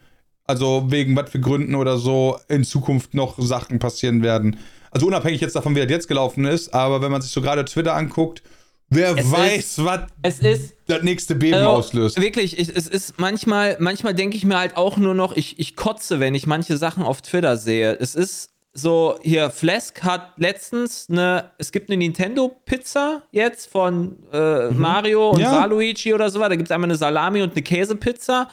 [0.45, 4.60] also wegen was für Gründen oder so, in Zukunft noch Sachen passieren werden.
[4.91, 7.65] Also unabhängig jetzt davon, wie das jetzt gelaufen ist, aber wenn man sich so gerade
[7.65, 8.43] Twitter anguckt,
[8.89, 12.19] wer Es weiß, was Es ist das nächste Beben Also, auslöst.
[12.21, 15.75] Wirklich, ich, es ist manchmal, manchmal denke ich mir halt auch nur noch, ich, ich
[15.75, 17.95] kotze, wenn ich manche Sachen auf Twitter sehe.
[17.99, 24.69] Es ist so, hier, Flask hat letztens eine, es gibt eine Nintendo-Pizza jetzt von äh,
[24.69, 25.52] Mario und Ja.
[25.62, 26.39] Waluigi oder so.
[26.39, 28.49] Da gibt es einmal eine Salami und eine Käsepizza.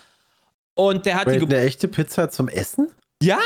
[0.75, 1.33] Und der hat die.
[1.41, 2.89] Wait, ge- eine echte Pizza zum Essen?
[3.23, 3.39] Ja,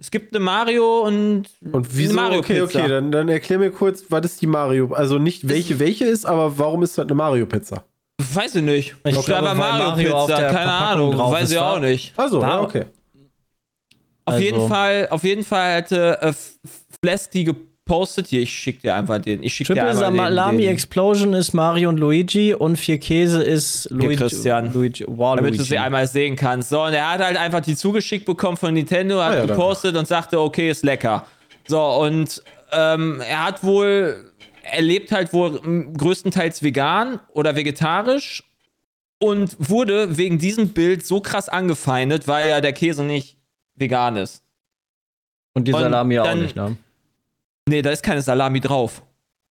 [0.00, 1.44] es gibt eine Mario und.
[1.72, 2.12] Und wieso?
[2.12, 2.78] Eine Mario okay, Pizza.
[2.80, 4.92] okay, dann, dann erklär mir kurz, was ist die Mario?
[4.92, 7.84] Also nicht welche welche ist, aber warum ist das eine Mario-Pizza?
[8.32, 8.96] Weiß ich nicht.
[9.04, 11.80] Ich Ich glaube, Mario, Mario auf Pizza, der keine Verpackung Ahnung, drauf weiß ich auch
[11.80, 12.12] nicht.
[12.16, 12.84] Also, ja, okay.
[14.24, 16.32] Auf Also- jeden Fall, auf jeden Fall hatte äh,
[17.02, 17.44] Flask die
[17.88, 18.26] gepostet.
[18.28, 19.42] Hier, ich schick dir einfach den.
[19.42, 24.16] Ich schick dir Triple Salami Explosion ist Mario und Luigi und vier Käse ist Luigi.
[24.16, 24.72] Christian.
[24.72, 25.58] Luigi wow, damit Luigi.
[25.58, 26.68] du sie einmal sehen kannst.
[26.68, 29.54] So, und er hat halt einfach die zugeschickt bekommen von Nintendo, hat Ah ja, danke.
[29.54, 31.26] gepostet und sagte, okay, ist lecker.
[31.66, 34.30] So, und ähm, er hat wohl,
[34.62, 35.58] er lebt halt wohl
[35.96, 38.44] größtenteils vegan oder vegetarisch
[39.18, 43.36] und wurde wegen diesem Bild so krass angefeindet, weil ja der Käse nicht
[43.74, 44.42] vegan ist.
[45.54, 46.76] Und die und Salami auch dann- nicht, ne?
[47.68, 49.02] Nee, da ist keine Salami drauf.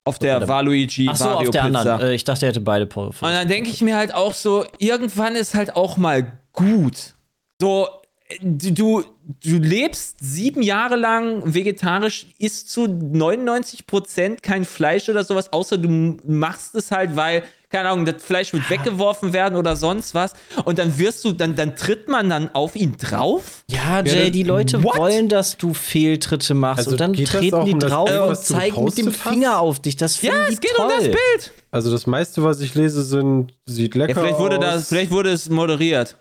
[0.04, 1.80] Auf der Waluigi Ach so, Mario auf der Pizza.
[1.80, 2.02] anderen.
[2.02, 3.08] Äh, ich dachte, er hätte beide Pole.
[3.08, 7.14] Und dann denke ich mir halt auch so, irgendwann ist halt auch mal gut.
[7.60, 7.90] So,
[8.30, 15.52] äh, du, du lebst sieben Jahre lang vegetarisch, isst zu 99% kein Fleisch oder sowas,
[15.52, 20.14] außer du machst es halt, weil, keine Ahnung, das Fleisch wird weggeworfen werden oder sonst
[20.16, 20.34] was.
[20.66, 23.64] Und dann wirst du, dann, dann tritt man dann auf ihn drauf.
[23.70, 24.98] Ja, Jay, das- die Leute What?
[24.98, 26.80] wollen, dass du Fehltritte machst.
[26.80, 29.34] Also und dann treten die um drauf Bild, und zeigen mit dem gepostet hast?
[29.34, 29.96] Finger auf dich.
[29.98, 30.86] Das Ja, es geht toll.
[30.86, 31.52] um das Bild.
[31.72, 34.64] Also das meiste, was ich lese, sind, sieht lecker Ja, vielleicht, wurde aus.
[34.64, 36.16] das, vielleicht wurde es moderiert.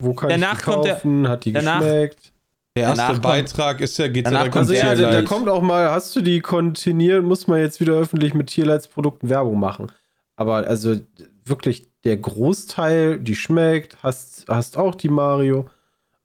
[0.00, 1.28] Wo kann Danach ich die kommt der- kaufen?
[1.28, 2.32] Hat die danach- geschmeckt?
[2.76, 5.10] Der erste danach kommt- Beitrag ist ja, geht ja danach direkt kommt um Also ja,
[5.10, 8.48] da, da kommt auch mal, hast du die kontinuiert, muss man jetzt wieder öffentlich mit
[8.48, 9.90] Tierleidsprodukten Werbung machen.
[10.36, 10.96] Aber also
[11.44, 15.68] wirklich der Großteil, die schmeckt, hast, hast auch die Mario.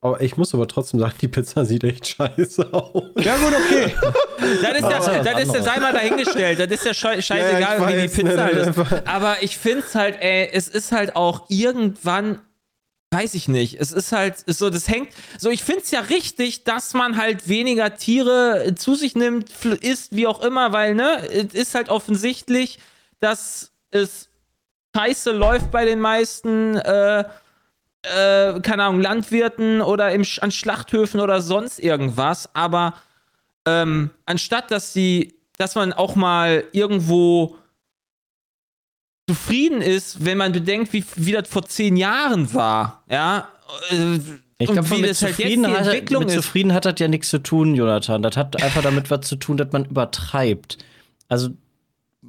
[0.04, 3.04] Aber ich muss aber trotzdem sagen, die Pizza sieht echt scheiße aus.
[3.17, 3.93] Ja, gut, okay.
[4.41, 6.60] Das ist ja, das ist ja, sei mal dahingestellt.
[6.60, 9.08] Das ist ja schei- scheißegal, Ja, wie die ne, Pizza halt ist.
[9.08, 12.41] Aber ich finde es halt, ey, es ist halt auch irgendwann,
[13.12, 16.00] weiß ich nicht, es ist halt ist so, das hängt, so, ich finde es ja
[16.00, 21.17] richtig, dass man halt weniger Tiere zu sich nimmt, isst, wie auch immer, weil, ne,
[21.30, 22.80] es ist halt offensichtlich,
[23.19, 24.30] dass es
[24.95, 27.19] scheiße läuft bei den meisten, äh,
[28.04, 32.95] äh, keine Ahnung, Landwirten oder im, an Schlachthöfen oder sonst irgendwas, aber
[33.65, 37.56] ähm, anstatt dass sie, dass man auch mal irgendwo
[39.30, 43.47] zufrieden ist, wenn man bedenkt, wie, wie das vor zehn Jahren war, ja.
[43.91, 44.19] äh,
[44.58, 46.36] Ich glaube, mit, halt Zufrieden hat, Entwicklung mit ist.
[46.36, 48.21] Zufrieden hat das ja nichts zu tun, Jonathan.
[48.21, 50.80] Das hat einfach damit was zu tun, dass man übertreibt.
[51.30, 51.49] Also,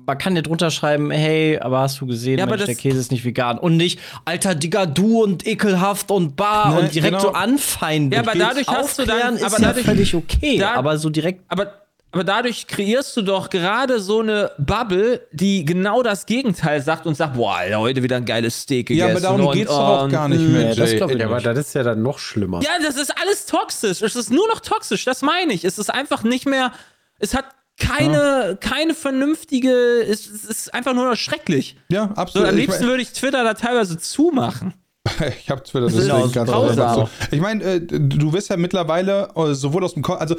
[0.06, 2.98] man kann ja drunter schreiben, hey, aber hast du gesehen, Ja, aber Mensch, der Käse
[2.98, 3.58] ist nicht vegan.
[3.58, 7.28] Und nicht, alter Digga, du und ekelhaft und bar Ne, und direkt genau.
[7.28, 8.12] so anfeinden.
[8.12, 10.58] Ja, aber dadurch hast du dann- Aufklären ist aber ja dadurch- völlig okay.
[10.58, 11.72] da- aber so direkt Aber,
[12.10, 17.16] aber dadurch kreierst du doch gerade so eine Bubble, die genau das Gegenteil sagt und
[17.16, 19.24] sagt, boah, Alter, heute wieder ein geiles Steak Ja, gegessen.
[19.26, 21.06] aber darum und, geht's doch oh, auch und, gar nicht mehr, nee, das ich Ja,
[21.06, 21.46] aber nicht.
[21.46, 22.60] das ist ja dann noch schlimmer.
[22.62, 24.02] Ja, das ist alles toxisch.
[24.02, 25.64] Es ist nur noch toxisch, das meine ich.
[25.64, 26.72] Es ist einfach nicht mehr.
[27.18, 27.44] Es hat
[27.82, 29.70] keine, keine vernünftige.
[30.08, 31.76] Es, es ist einfach nur noch schrecklich.
[31.88, 32.48] Ja, So, absolut.
[32.48, 34.74] am Ich liebsten mein- würde ich Twitter da teilweise zumachen.
[35.40, 36.80] Ich habe Twitter ist deswegen auch ganz grausam.
[36.88, 37.26] einfach so.
[37.36, 40.36] Ich meine, äh, du wirst ja mittlerweile äh, sowohl aus dem Ko also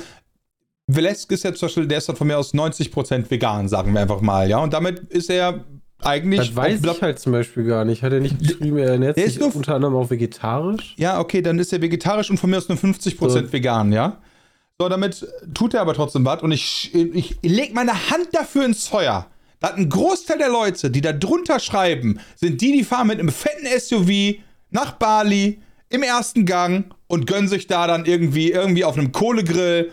[0.87, 4.01] Velesk ist ja zum Beispiel, der ist dann von mir aus 90% vegan, sagen wir
[4.01, 4.57] einfach mal, ja.
[4.59, 5.63] Und damit ist er
[6.01, 6.39] eigentlich.
[6.39, 8.03] Das weiß auch- ich halt zum Beispiel gar nicht.
[8.03, 10.93] Hat er nicht geschrieben, er ernährt sich ist unter anderem auch vegetarisch?
[10.97, 13.53] Ja, okay, dann ist er vegetarisch und von mir aus nur 50% So.
[13.53, 14.17] vegan, ja.
[14.81, 18.87] So, damit tut er aber trotzdem was und ich, ich leg meine Hand dafür ins
[18.87, 19.27] Feuer.
[19.59, 23.29] dass ein Großteil der Leute, die da drunter schreiben, sind die, die fahren mit einem
[23.29, 24.39] fetten SUV
[24.71, 29.91] nach Bali im ersten Gang und gönnen sich da dann irgendwie, irgendwie auf einem Kohlegrill,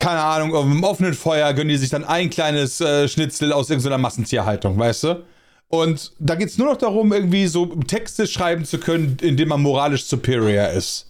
[0.00, 3.70] keine Ahnung, auf einem offenen Feuer, gönnen die sich dann ein kleines äh, Schnitzel aus
[3.70, 5.24] irgendeiner Massentierhaltung, weißt du?
[5.68, 9.62] Und da geht es nur noch darum, irgendwie so Texte schreiben zu können, indem man
[9.62, 11.08] moralisch superior ist.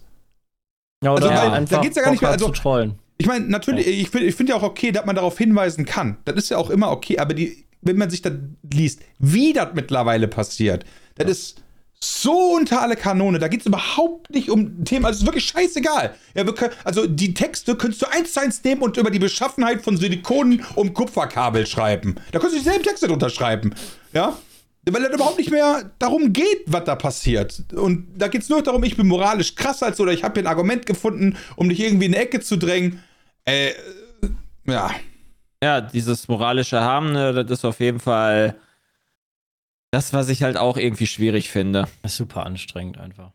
[1.03, 2.47] Ja, oder Also, da einfach geht's ja gar nicht mehr- also-.
[3.17, 6.17] Ich meine, natürlich, ich finde ich find ja auch okay, dass man darauf hinweisen kann.
[6.25, 8.33] Das ist ja auch immer okay, aber die wenn man sich das
[8.73, 10.83] liest, wie das mittlerweile passiert,
[11.15, 11.63] das ist
[12.01, 13.39] so unter alle Kanone.
[13.39, 15.05] Da geht es überhaupt nicht um Themen.
[15.05, 16.13] Also es ist wirklich scheißegal.
[16.33, 19.19] Ja, wir können, also die Texte könntest du eins zu eins nehmen und über die
[19.19, 22.15] Beschaffenheit von Silikonen um Kupferkabel schreiben.
[22.31, 23.73] Da könntest du dieselben Texte drunter schreiben.
[24.13, 24.37] Ja?
[24.93, 27.63] Weil es überhaupt nicht mehr darum geht, was da passiert.
[27.73, 30.43] Und da geht es nur darum, ich bin moralisch krass als oder ich habe hier
[30.43, 33.03] ein Argument gefunden, um dich irgendwie in eine Ecke zu drängen.
[33.45, 33.71] Äh,
[34.65, 34.91] ja.
[35.63, 38.55] Ja, dieses moralische Haben, ne, das ist auf jeden Fall
[39.91, 41.87] das, was ich halt auch irgendwie schwierig finde.
[42.01, 43.31] Das ist super anstrengend einfach.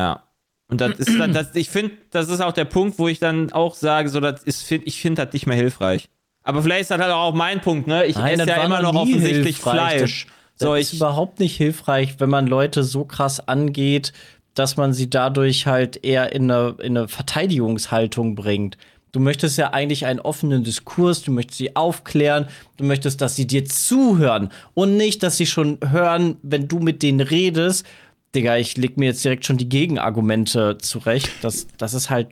[0.00, 0.24] Ja.
[0.70, 3.52] Und das ist dann, das, ich finde, das ist auch der Punkt, wo ich dann
[3.52, 6.08] auch sage, so, das ist, ich finde das nicht mehr hilfreich.
[6.42, 8.06] Aber vielleicht ist das halt auch mein Punkt, ne?
[8.06, 9.98] Ich Nein, esse ja immer noch offensichtlich hilfreich.
[9.98, 10.26] Fleisch.
[10.26, 14.12] Das So, ist ich, überhaupt nicht hilfreich, wenn man Leute so krass angeht,
[14.54, 18.76] dass man sie dadurch halt eher in eine, in eine Verteidigungshaltung bringt.
[19.12, 23.46] Du möchtest ja eigentlich einen offenen Diskurs, du möchtest sie aufklären, du möchtest, dass sie
[23.46, 27.86] dir zuhören und nicht, dass sie schon hören, wenn du mit denen redest.
[28.34, 31.30] Digga, ich leg mir jetzt direkt schon die Gegenargumente zurecht.
[31.40, 32.28] Das, das ist halt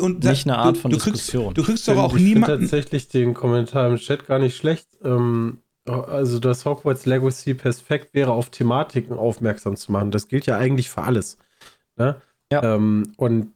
[0.00, 1.54] Und Nicht eine Art von du kriegst, Diskussion.
[1.54, 2.60] Du kriegst doch auch ich finde niemanden.
[2.60, 4.86] tatsächlich den Kommentar im Chat gar nicht schlecht.
[5.02, 10.10] Ähm, also das Hogwarts Legacy perfekt wäre, auf Thematiken aufmerksam zu machen.
[10.10, 11.38] Das gilt ja eigentlich für alles.
[11.96, 12.20] Ne?
[12.52, 12.74] Ja.
[12.74, 13.52] Ähm, und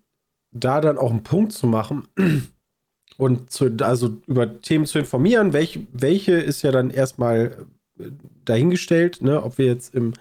[0.50, 2.08] da dann auch einen Punkt zu machen
[3.16, 7.66] und zu, also über Themen zu informieren, welche, welche ist ja dann erstmal
[7.98, 8.10] äh,
[8.44, 9.42] dahingestellt, ne?
[9.42, 10.14] ob wir jetzt im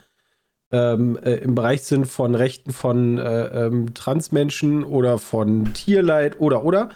[0.71, 6.63] ähm, äh, im Bereich sind von Rechten von äh, ähm, Transmenschen oder von Tierleid oder
[6.65, 6.89] oder.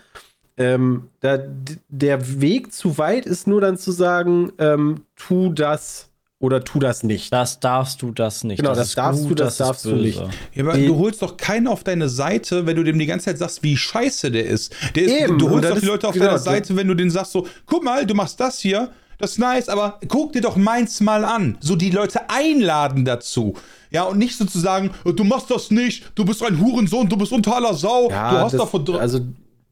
[0.59, 1.39] Ähm, da,
[1.87, 6.09] der Weg zu weit ist nur dann zu sagen, ähm, tu das
[6.41, 7.31] oder tu das nicht.
[7.33, 8.59] Das darfst du das nicht.
[8.59, 10.21] Genau, das ist darfst du, das ist darfst du nicht.
[10.53, 13.37] Ja, aber du holst doch keinen auf deine Seite, wenn du dem die ganze Zeit
[13.37, 14.73] sagst, wie scheiße der ist.
[14.95, 16.87] Der ist Eben, du holst das doch die Leute auf genau, deiner das- Seite, wenn
[16.87, 20.31] du denen sagst so, guck mal, du machst das hier, das ist nice, aber guck
[20.33, 21.57] dir doch meins mal an.
[21.59, 23.55] So die Leute einladen dazu.
[23.91, 27.55] Ja, und nicht sozusagen, du machst das nicht, du bist ein Hurensohn, du bist unter
[27.55, 29.19] aller Sau, du hast das- davon also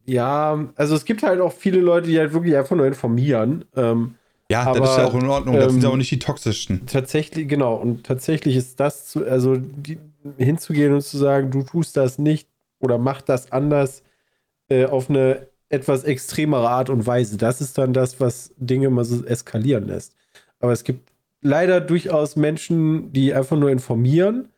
[0.07, 3.65] ja, also es gibt halt auch viele Leute, die halt wirklich einfach nur informieren.
[3.75, 4.15] Ähm,
[4.49, 6.19] Ja, aber, das ist ja auch in Ordnung, das sind ja ähm, auch nicht die
[6.19, 6.85] toxischsten.
[6.87, 9.99] tatsächlich, genau, und tatsächlich ist das zu, also die,
[10.37, 12.47] hinzugehen und zu sagen, du tust das nicht
[12.79, 14.03] oder mach das anders
[14.69, 17.37] äh, auf eine etwas extremere Art und Weise.
[17.37, 20.15] Das ist dann das, was Dinge mal so eskalieren lässt.
[20.59, 24.49] Aber es gibt leider durchaus Menschen, die einfach nur informieren,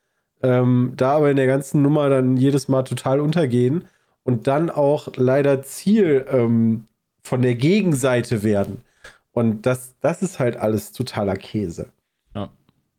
[0.43, 3.85] ähm, da aber in der ganzen Nummer dann jedes Mal total untergehen
[4.23, 6.87] und dann auch leider Ziel ähm,
[7.23, 8.83] von der Gegenseite werden.
[9.31, 11.89] Und das, das ist halt alles totaler Käse.
[12.35, 12.49] Ja.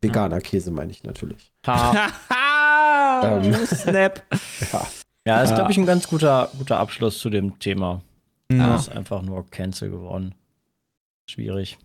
[0.00, 1.52] Veganer Käse meine ich natürlich.
[1.66, 2.10] Ha.
[2.28, 3.54] Haha, Ähm.
[3.66, 4.22] Snap.
[4.72, 4.86] Ja.
[5.26, 8.00] Ja, ist, glaube ich, ein ganz guter, guter Abschluss zu dem Thema.
[8.50, 10.34] Ja, Das ist einfach nur Cancel geworden.
[11.28, 11.78] Schwierig.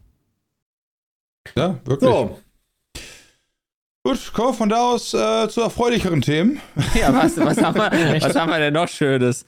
[1.55, 2.09] ja wirklich.
[2.09, 2.39] So,
[4.05, 6.59] Gut, kommen wir von da aus äh, zu erfreulicheren Themen.
[6.93, 9.47] Ja, was, was, haben wir, was haben wir denn noch Schönes?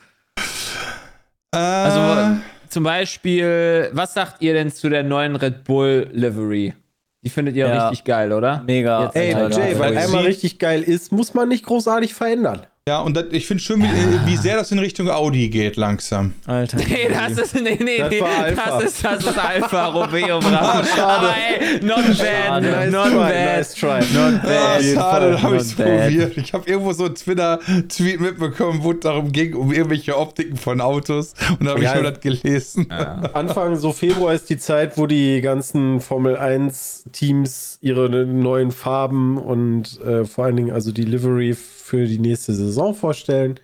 [1.54, 6.74] Äh, Also, zum Beispiel, was sagt ihr denn zu der neuen Red Bull Livery?
[7.24, 7.90] Die findet ihr Ja.
[7.90, 8.64] richtig geil, oder?
[8.66, 9.04] Mega.
[9.06, 12.66] Jetzt- ey, Jay, weil weil einmal sie- richtig geil ist, muss man nicht großartig verändern.
[12.88, 13.88] Ja, und das, ich finde schön, wie,
[14.32, 16.34] wie sehr das in Richtung Audi geht langsam.
[16.46, 16.78] Alter.
[16.78, 18.20] Nee, das ist, nee, nee, Das nee,
[18.56, 20.56] das ist, das ist Alpha Romeo Bravo.
[20.56, 21.28] Ah, schade.
[21.28, 23.58] Aber ey, not bad, Nice not try, bad.
[23.58, 24.00] nice try.
[24.14, 24.82] Not Ah, bad.
[24.82, 26.38] jeden schade, da habe ich es probiert.
[26.38, 30.82] Ich habe irgendwo so einen Twitter-Tweet mitbekommen, wo es darum ging, um irgendwelche Optiken von
[30.82, 31.34] Autos.
[31.60, 31.96] Und da habe Ja.
[31.96, 32.90] ich nur das gelesen.
[32.92, 39.38] Anfang so Februar ist die Zeit, wo die ganzen Formel 1 Teams ihre neuen Farben
[39.38, 41.54] und äh, vor allen Dingen also die Livery
[41.88, 43.60] für die nächste Saison vorstellen.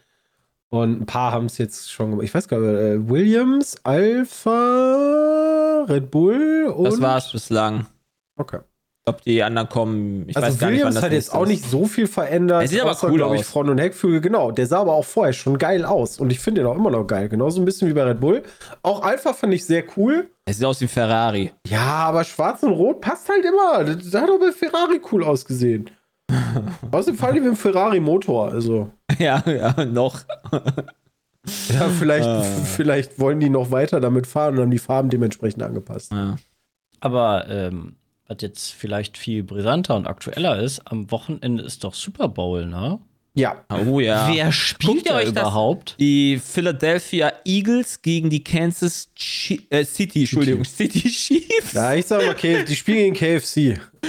[0.70, 2.26] Und ein paar haben es jetzt schon gemacht.
[2.26, 4.56] Ich weiß gar nicht, äh, Williams, Alpha,
[5.88, 6.86] Red Bull und.
[6.86, 7.86] Das war's bislang.
[8.38, 8.60] Okay.
[9.06, 11.86] Ob die anderen kommen, ich also weiß gar nicht, wann hat jetzt auch nicht so
[11.86, 12.62] viel verändert.
[12.62, 13.48] Er sieht aber cool glaub ich, aus.
[13.48, 14.52] Front- und Heckflügel, genau.
[14.52, 16.20] Der sah aber auch vorher schon geil aus.
[16.20, 17.28] Und ich finde den auch immer noch geil.
[17.28, 18.44] Genauso ein bisschen wie bei Red Bull.
[18.82, 20.30] Auch Alpha fand ich sehr cool.
[20.46, 21.52] Er sieht aus wie ein Ferrari.
[21.68, 23.84] Ja, aber schwarz und rot passt halt immer.
[23.84, 25.90] Das, das hat doch bei Ferrari cool ausgesehen.
[26.92, 28.52] Außerdem fahren die mit dem Ferrari-Motor.
[28.52, 30.22] Also, ja, ja, noch.
[31.70, 36.12] ja, vielleicht, vielleicht wollen die noch weiter damit fahren und haben die Farben dementsprechend angepasst.
[36.12, 36.36] Ja.
[37.00, 37.96] Aber ähm,
[38.28, 43.00] was jetzt vielleicht viel brisanter und aktueller ist, am Wochenende ist doch Super Bowl, ne?
[43.36, 44.30] Ja, Oh ja.
[44.32, 45.96] Wer spielt ihr da überhaupt?
[46.00, 51.74] Die Philadelphia Eagles gegen die Kansas Chi äh, City, Entschuldigung, City Chiefs.
[51.74, 53.58] ja ich sag mal, okay, die spielen gegen KFC.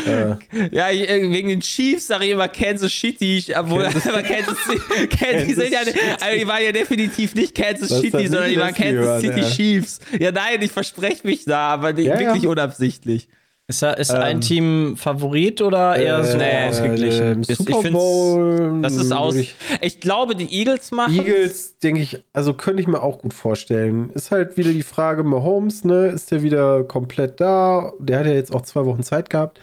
[0.06, 0.36] Äh,
[0.72, 5.06] Ja, ich, äh, wegen den Chiefs sage ich immer Kansas City, obwohl aber Kansas City,
[5.16, 5.78] Kansas, die, sind ja,
[6.20, 9.50] also die waren ja definitiv nicht Kansas Das City, sondern die waren Kansas City ja.
[9.50, 10.00] Chiefs.
[10.18, 12.20] Ja, nein, ich verspreche mich da, aber Ja, ja.
[12.20, 13.26] wirklich unabsichtlich.
[13.66, 17.40] Ist, da, ist Ähm, ein Team Favorit oder eher so nee, ausgeglichen?
[17.48, 18.78] Ich Super find's- Bowl.
[18.82, 19.34] Das ist aus.
[19.36, 21.14] ich- Ich glaube, die Eagles machen.
[21.14, 24.10] Eagles, denke ich, also könnte ich mir auch gut vorstellen.
[24.10, 26.08] Ist halt wieder die Frage, Mahomes, ne?
[26.08, 27.94] Ist der wieder komplett da?
[27.98, 29.58] Der hat ja jetzt auch zwei Wochen Zeit gehabt.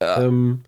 [0.00, 0.62] Ähm,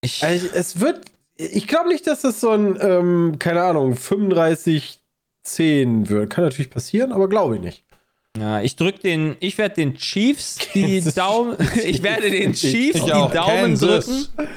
[0.00, 1.00] Ich, also es wird,
[1.36, 6.30] ich glaube nicht, dass das so ein, ähm, keine Ahnung, 35-10 wird.
[6.30, 7.84] Kann natürlich passieren, aber glaube ich nicht.
[8.40, 13.10] Ja, ich drück den, ich werde den Chiefs die Daumen, ich werde den Chiefs die.
[13.10, 14.06] Daumen Kansas.
[14.06, 14.48] drücken,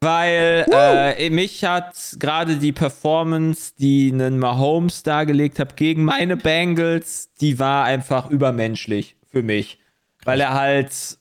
[0.00, 7.32] weil äh, mich hat gerade die Performance, die einen Mahomes dargelegt hat gegen meine Bengals,
[7.40, 9.78] die war einfach übermenschlich für mich,
[10.24, 11.18] weil er halt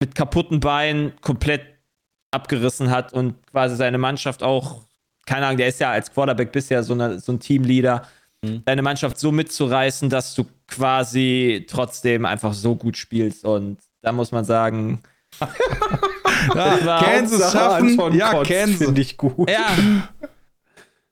[0.00, 1.62] mit kaputten Beinen komplett
[2.30, 4.82] abgerissen hat und quasi seine Mannschaft auch,
[5.26, 8.06] keine Ahnung, der ist ja als Quarterback bisher so, eine, so ein Teamleader,
[8.64, 13.44] deine Mannschaft so mitzureißen, dass du quasi trotzdem einfach so gut spielst.
[13.44, 15.02] Und da muss man sagen,
[16.54, 18.14] Ja, Kansas schaffen.
[18.14, 18.78] Ja, Kotz Kansas.
[18.78, 19.48] Finde ich gut.
[19.50, 19.68] ja.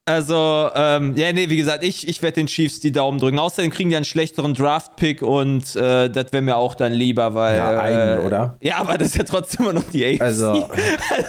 [0.07, 3.39] Also, ähm, ja, nee, wie gesagt, ich, ich werde den Chiefs die Daumen drücken.
[3.39, 7.59] Außerdem kriegen die einen schlechteren Draft-Pick und äh, das wäre mir auch dann lieber, weil.
[7.59, 8.57] Ja, einen, äh, oder?
[8.63, 10.23] Ja, aber das ist ja trotzdem immer noch die AFC.
[10.23, 10.71] Also,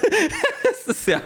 [0.86, 1.20] das ist ja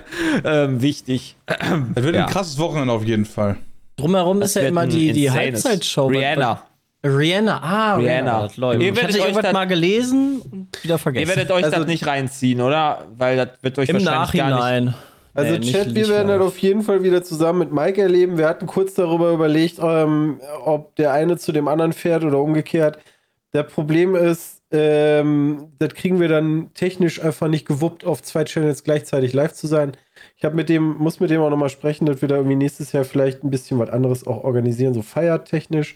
[0.43, 1.36] ähm, wichtig.
[1.45, 2.25] Das wird Ja.
[2.25, 3.57] ein krasses Wochenende auf jeden Fall.
[3.95, 6.08] Drumherum Das ist ja immer die, die Halbzeitshow.
[6.08, 6.63] Rihanna.
[7.06, 7.97] Rihanna, ah, Rihanna.
[7.97, 8.41] Rihanna.
[8.43, 8.82] Das läuft.
[8.82, 11.29] Ihr Ich werdet hatte euch irgendwas dann- mal gelesen und wieder vergessen.
[11.29, 13.06] Ihr werdet euch Also- das nicht reinziehen, oder?
[13.17, 14.56] Weil das wird euch Im wahrscheinlich gar nicht.
[14.58, 14.93] Nachhinein.
[15.36, 16.47] Also Nee, nicht Chat, wir werden das live.
[16.47, 18.38] auf jeden Fall wieder zusammen mit Mike erleben.
[18.38, 22.99] Wir hatten kurz darüber überlegt, ähm, ob der eine zu dem anderen fährt oder umgekehrt.
[23.53, 28.84] Der Problem ist, ähm, das kriegen wir dann technisch einfach nicht gewuppt, auf zwei Channels
[28.84, 29.93] gleichzeitig live zu sein.
[30.43, 32.91] Ich habe mit dem, muss mit dem auch nochmal sprechen, dass wir da irgendwie nächstes
[32.91, 35.95] Jahr vielleicht ein bisschen was anderes auch organisieren, so feiertechnisch.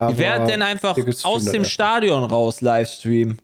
[0.00, 1.64] Ihr werdet denn einfach aus dem.
[1.64, 3.38] Stadion raus Livestreamen.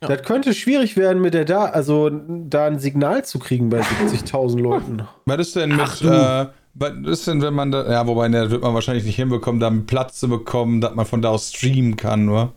[0.00, 4.60] Das könnte schwierig werden mit der da, also da ein Signal zu kriegen bei 70.000
[4.60, 5.08] Leuten.
[5.24, 8.50] Was ist denn mit, äh, was ist denn, wenn man da, ja, wobei, ne, das
[8.50, 11.54] wird man wahrscheinlich nicht hinbekommen, da einen Platz zu bekommen, dass man von da aus
[11.54, 12.52] streamen kann,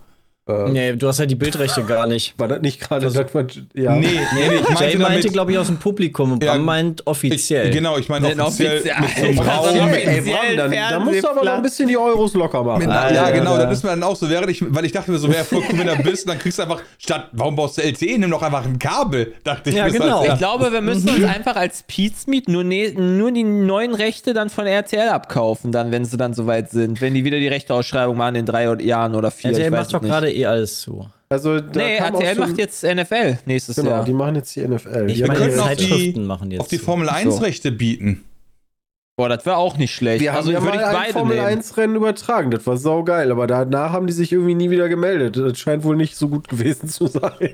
[0.48, 0.70] nur.
[0.70, 2.34] Nee, du hast ja die Bildrechte gar nicht.
[2.40, 3.96] War das nicht gerade, dass man, ja.
[3.96, 6.54] Nee, nee, nee, ich Jay meinte meinte, damit, glaube ich, aus dem Publikum und Ja,
[6.54, 7.68] Bam meint offiziell.
[7.70, 9.90] ich, genau, ich meine offiziell offiziell- mit so einem Also Raum.
[9.94, 12.80] Ey, Bram, dann, da musst du aber noch ein bisschen die Euros locker machen.
[12.80, 13.66] Mit, Ah, ja, ja, genau, ja.
[13.66, 15.62] das ist mir dann auch so, während ich, weil ich dachte mir so, wäre voll
[15.72, 18.42] cool, wenn du bist, dann kriegst du einfach, statt, warum baust du LTE, nimm doch
[18.42, 19.76] einfach ein Kabel, dachte ich.
[19.76, 20.26] Ja, genau.
[20.26, 24.50] Ich glaube, wir müssen uns einfach als Pizmeet nur, ne nur die neuen Rechte dann
[24.50, 27.00] von RTL abkaufen, dann, wenn sie dann soweit sind.
[27.02, 29.52] Wenn die wieder die Rechteausschreibung machen in drei Jahren oder vier.
[29.52, 30.12] RTL ich weiß macht doch es nicht.
[30.12, 31.08] gerade eh alles zu.
[31.30, 34.04] Also, da Nee, RTL macht jetzt NFL nächstes Genau, Jahr.
[34.06, 35.06] die machen jetzt die NFL.
[35.08, 36.62] Ich Die wir haben meine, ja- die- Zeitschriften machen jetzt.
[36.62, 36.78] auf die.
[36.78, 38.24] Formel 1 Rechte bieten.
[39.18, 40.22] Boah, das wäre auch nicht schlecht.
[40.22, 41.48] wir haben also ja würde mal ich ein beide Formel nehmen.
[41.48, 42.50] 1 Rennen übertragen.
[42.52, 45.38] Das war saugeil, aber danach haben die sich irgendwie nie wieder gemeldet.
[45.38, 47.52] Das scheint wohl nicht so gut gewesen zu sein.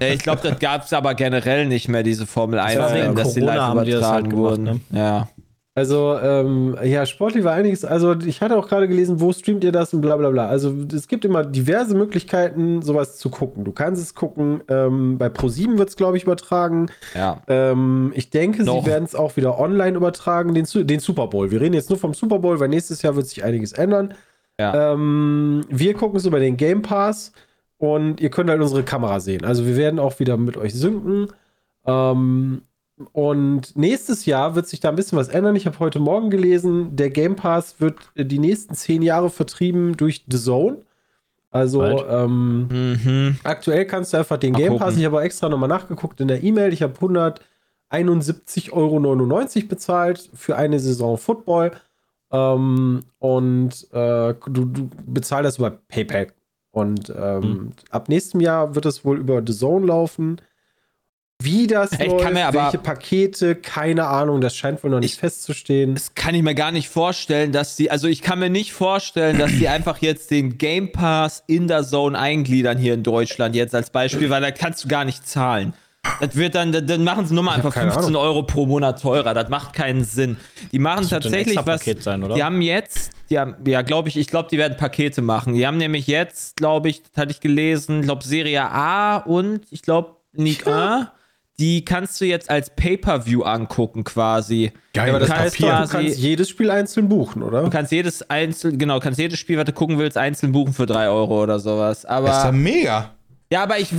[0.00, 3.00] Ja, ich glaube, das gab es aber generell nicht mehr, diese Formel 1, war wegen
[3.02, 4.64] Rennen, dass die live haben die das halt übertragen gemacht, wurden.
[4.90, 4.98] ne?
[4.98, 5.28] Ja.
[5.76, 7.84] Also, ähm, ja, sportlich war einiges.
[7.84, 10.46] Also, ich hatte auch gerade gelesen, wo streamt ihr das und bla bla bla.
[10.46, 13.64] Also, es gibt immer diverse Möglichkeiten, sowas zu gucken.
[13.64, 14.62] Du kannst es gucken.
[14.68, 16.86] Ähm, bei Pro7 wird es, glaube ich, übertragen.
[17.16, 17.42] Ja.
[17.48, 18.84] Ähm, ich denke, Noch.
[18.84, 21.50] sie werden es auch wieder online übertragen, den, den Super Bowl.
[21.50, 24.14] Wir reden jetzt nur vom Super Bowl, weil nächstes Jahr wird sich einiges ändern.
[24.60, 24.92] Ja.
[24.92, 27.32] Ähm, wir gucken es über den Game Pass
[27.78, 29.44] und ihr könnt halt unsere Kamera sehen.
[29.44, 31.28] Also wir werden auch wieder mit euch synken.
[31.84, 32.62] Ähm,
[33.12, 35.56] und nächstes Jahr wird sich da ein bisschen was ändern.
[35.56, 40.24] Ich habe heute Morgen gelesen, der Game Pass wird die nächsten zehn Jahre vertrieben durch
[40.30, 40.78] The Zone.
[41.50, 43.36] Also ähm, Mhm.
[43.44, 44.86] Aktuell kannst du einfach den Mal Game gucken.
[44.86, 46.94] Pass, ich habe auch extra nochmal nachgeguckt in der E-Mail, ich habe
[47.90, 51.72] 171,99 Euro bezahlt für eine Saison Football.
[52.32, 56.28] Ähm, und äh, du, du bezahlst das über PayPal.
[56.70, 57.72] Und ähm, Hm.
[57.90, 60.40] ab nächstem Jahr wird es wohl über The Zone laufen.
[61.44, 65.00] Wie das Ich läuft, kann mir aber- welche Pakete, keine Ahnung, das scheint wohl noch
[65.00, 65.94] nicht Ich- festzustehen.
[65.94, 69.38] Das kann ich mir gar nicht vorstellen, dass die, also ich kann mir nicht vorstellen,
[69.38, 73.74] dass die einfach jetzt den Game Pass in der Zone eingliedern hier in Deutschland jetzt
[73.74, 75.74] als Beispiel, weil da kannst du gar nicht zahlen.
[76.20, 79.32] Das wird dann, dann machen sie nur mal einfach keine 15 Euro pro Monat teurer.
[79.32, 80.36] Das macht keinen Sinn.
[80.70, 81.82] Die machen tatsächlich was.
[82.00, 82.34] Sein, oder?
[82.34, 85.54] Die haben jetzt, die haben, ja, glaube ich, ich glaube, die werden Pakete machen.
[85.54, 89.80] Die haben nämlich jetzt, glaube ich, das hatte ich gelesen, glaube Serie A und ich
[89.80, 91.12] glaube League A.
[91.60, 94.72] Die kannst du jetzt als Pay-per-View angucken, quasi.
[94.92, 97.62] Geil, aber das jetzt doch, du quasi- kannst jedes Spiel einzeln buchen, oder?
[97.62, 100.86] Du kannst jedes einzeln, genau, kannst jedes Spiel, was du gucken willst, einzeln buchen für
[100.86, 102.04] 3 Euro oder sowas.
[102.04, 103.10] Aber Das ist ja mega.
[103.52, 103.92] ja, aber ich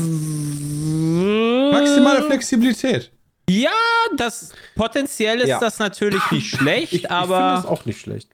[1.71, 3.11] Maximale Flexibilität.
[3.49, 3.69] Ja,
[4.17, 5.59] das potenziell ist Ja.
[5.59, 8.29] das natürlich nicht schlecht, Ich, ich finde das aber auch nicht schlecht.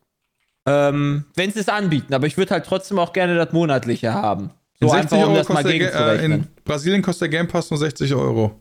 [0.66, 4.52] ähm, wenn sie es anbieten, aber ich würde halt trotzdem auch gerne das monatliche haben.
[4.80, 6.32] So einfach, um das mal kostet der Ge- äh, gegenzurechnen.
[6.41, 8.60] in Brasilien kostet der Game Pass nur 60 Euro.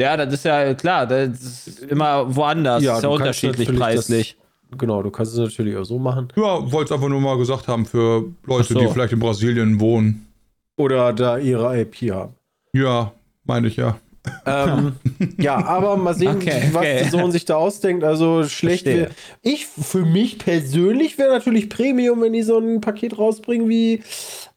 [0.00, 4.36] Ja, das ist ja klar, das ist immer woanders, Ja, ist ja unterschiedlich preislich.
[4.76, 6.28] Genau, du kannst es natürlich auch so machen.
[6.36, 8.78] Ja, wollte es einfach nur mal gesagt haben für Leute, so.
[8.78, 10.26] die vielleicht in Brasilien wohnen.
[10.76, 12.34] Oder da ihre IP haben.
[12.72, 13.12] Ja,
[13.44, 13.98] meine ich ja.
[14.44, 14.92] ähm,
[15.38, 16.98] ja, aber mal sehen, Okay, was okay.
[16.98, 18.04] der Sohn sich da ausdenkt.
[18.04, 19.10] Also schlecht wäre.
[19.42, 24.02] Ich, für mich persönlich wäre natürlich Premium, wenn die so ein Paket rausbringen wie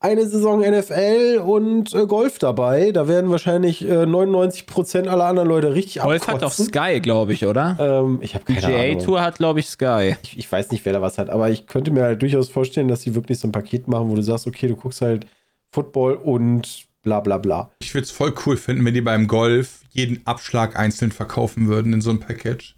[0.01, 2.91] eine Saison NFL und äh, Golf dabei.
[2.91, 6.65] Da werden wahrscheinlich äh, 99% aller anderen Leute richtig Golf hat doch abkotzen.
[6.65, 7.77] Sky, glaube ich, oder?
[7.79, 8.97] Ähm, ich habe keine Ahnung.
[8.97, 10.15] PGA-Tour hat, glaube ich, Sky.
[10.23, 12.87] Ich, ich weiß nicht, wer da was hat, aber ich könnte mir halt durchaus vorstellen,
[12.87, 15.27] dass sie wirklich so ein Paket machen, wo du sagst, okay, du guckst halt
[15.71, 17.71] Football und bla bla bla.
[17.81, 21.93] Ich würde es voll cool finden, wenn die beim Golf jeden Abschlag einzeln verkaufen würden
[21.93, 22.75] in so einem Package.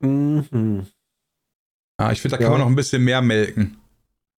[0.00, 0.86] Mhm.
[1.98, 2.48] Ah, ich finde, da Ja.
[2.48, 3.76] kann man noch ein bisschen mehr melken.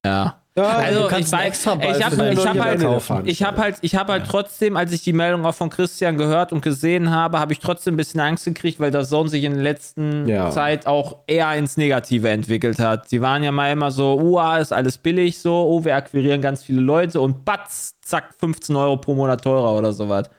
[0.05, 0.41] Ja.
[0.57, 3.23] Ja, Also, ich extra Ball ich für hab- ich hab halt- kaufen.
[3.25, 6.53] Ich habe halt, ich habe halt trotzdem, als ich die Meldung auch von Christian gehört
[6.53, 9.55] und gesehen habe, habe ich trotzdem ein bisschen Angst gekriegt, weil das Zone sich in
[9.55, 10.51] der letzten Ja.
[10.51, 13.09] Zeit auch eher ins Negative entwickelt hat.
[13.09, 16.63] Sie waren ja mal immer so, uah, ist alles billig, so, oh, wir akquirieren ganz
[16.63, 20.31] viele Leute und batz, zack, 15 Euro pro Monat teurer oder sowas.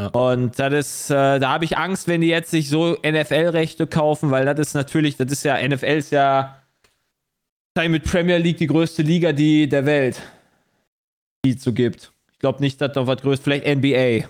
[0.00, 0.06] Ja.
[0.10, 4.30] Und das ist, äh, da habe ich Angst, wenn die jetzt sich so NFL-Rechte kaufen,
[4.30, 6.54] weil das ist natürlich, das ist ja, NFL ist ja
[7.86, 10.20] mit Premier League die größte Liga die der Welt,
[11.44, 12.12] die es so gibt.
[12.32, 14.28] Ich glaube nicht, dass noch was größtes, vielleicht NBA.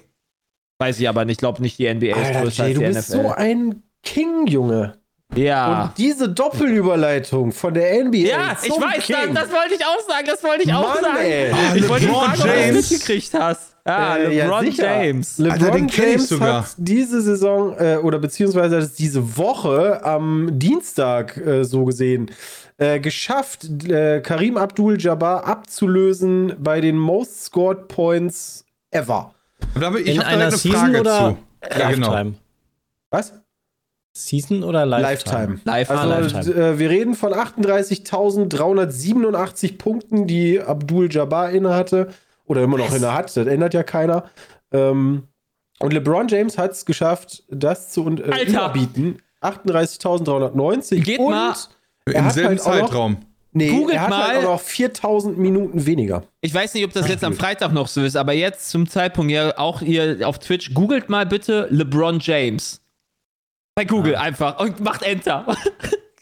[0.80, 2.80] Weiß ich aber nicht, ich glaube nicht, die NBA ist Alter, größer Jay, als du
[2.80, 3.22] die bist NFL.
[3.22, 4.94] so ein King, Junge.
[5.34, 5.84] ja.
[5.84, 8.18] Und diese Doppelüberleitung von der NBA.
[8.18, 9.34] ja, ich weiß, das, King.
[9.34, 11.18] das wollte ich auch sagen, das wollte ich auch Mann, sagen.
[11.20, 11.50] ey.
[11.52, 12.90] Ah, ich wollte fragen, ob du das James.
[12.90, 13.74] mitgekriegt hast.
[13.86, 15.02] Ja, Äh, ja, LeBron sicher.
[15.04, 15.38] James.
[15.38, 16.62] LeBron Alter, den kenn ich James sogar.
[16.62, 22.30] hat diese Saison äh, oder beziehungsweise hat es diese Woche am Dienstag äh, so gesehen
[22.78, 29.34] äh, geschafft, äh, Karim Abdul-Jabbar abzulösen bei den Most Scored Points ever.
[29.74, 31.36] Und da, ich In habe einer eine Season Frage oder zu.
[31.78, 32.10] Ja, genau.
[32.12, 32.34] Lifetime?
[33.10, 33.32] Was?
[34.12, 35.60] Season oder Lifetime?
[35.64, 35.66] Lifetime.
[35.96, 36.00] Lifetime.
[36.00, 36.66] Also, Ah, Lifetime.
[36.74, 42.08] äh, wir reden von 38.387 Punkten, die Abdul Jabbar inne hatte.
[42.46, 44.24] Oder immer noch inne hat, das ändert ja keiner.
[44.72, 45.24] Ähm,
[45.80, 48.48] und LeBron James hat es geschafft, das zu äh, Alter.
[48.50, 49.18] überbieten.
[49.42, 51.00] 38.390.
[51.02, 51.54] Geht und mal-
[52.14, 53.16] Im selben halt noch, Zeitraum.
[53.52, 54.28] nee, Googelt er hat mal.
[54.28, 56.22] halt auch noch 4.000 Minuten weniger.
[56.40, 59.32] Ich weiß nicht, ob das jetzt am Freitag noch so ist, aber jetzt zum Zeitpunkt,
[59.32, 62.80] ja, auch ihr auf Twitch, googelt mal bitte LeBron James.
[63.74, 65.46] Bei Google einfach und macht Enter.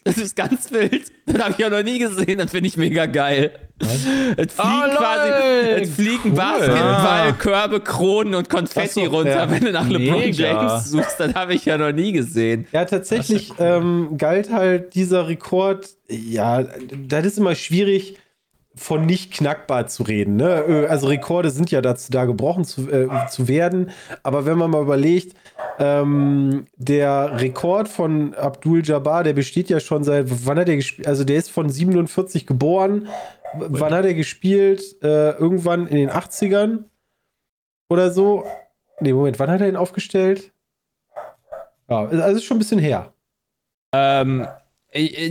[0.07, 1.11] Das ist ganz wild.
[1.25, 2.37] Das habe ich ja noch nie gesehen.
[2.37, 3.51] Das finde ich mega geil.
[3.79, 6.31] Es fliegen Oh, quasi, es fliegen Cool.
[6.31, 7.33] Basketball.
[7.33, 9.31] Körbe, Kronen und Konfetti so, runter.
[9.35, 9.51] ja.
[9.51, 10.31] Wenn du nach LeBron Mega.
[10.63, 12.67] James suchst, das habe ich ja noch nie gesehen.
[12.71, 16.63] Ja, tatsächlich ähm, galt halt dieser Rekord, ja,
[17.07, 18.15] das ist immer schwierig,
[18.77, 20.35] von nicht knackbar zu reden.
[20.35, 20.63] Ne?
[20.67, 23.91] Äh, Also Rekorde sind ja dazu da, gebrochen zu, äh, zu werden.
[24.23, 25.35] Aber wenn man mal überlegt,
[25.79, 31.07] ähm, der Rekord von Abdul Jabbar, der besteht ja schon seit, wann hat er gespielt?
[31.07, 33.07] Also der ist von 47 geboren.
[33.53, 35.01] Wann hat er gespielt?
[35.01, 36.85] Äh, irgendwann in den 80ern
[37.89, 38.45] oder so.
[38.99, 40.51] Nee, Moment, wann hat er ihn aufgestellt?
[41.89, 43.13] Ja, also ist schon ein bisschen her.
[43.93, 44.47] Ähm, äh,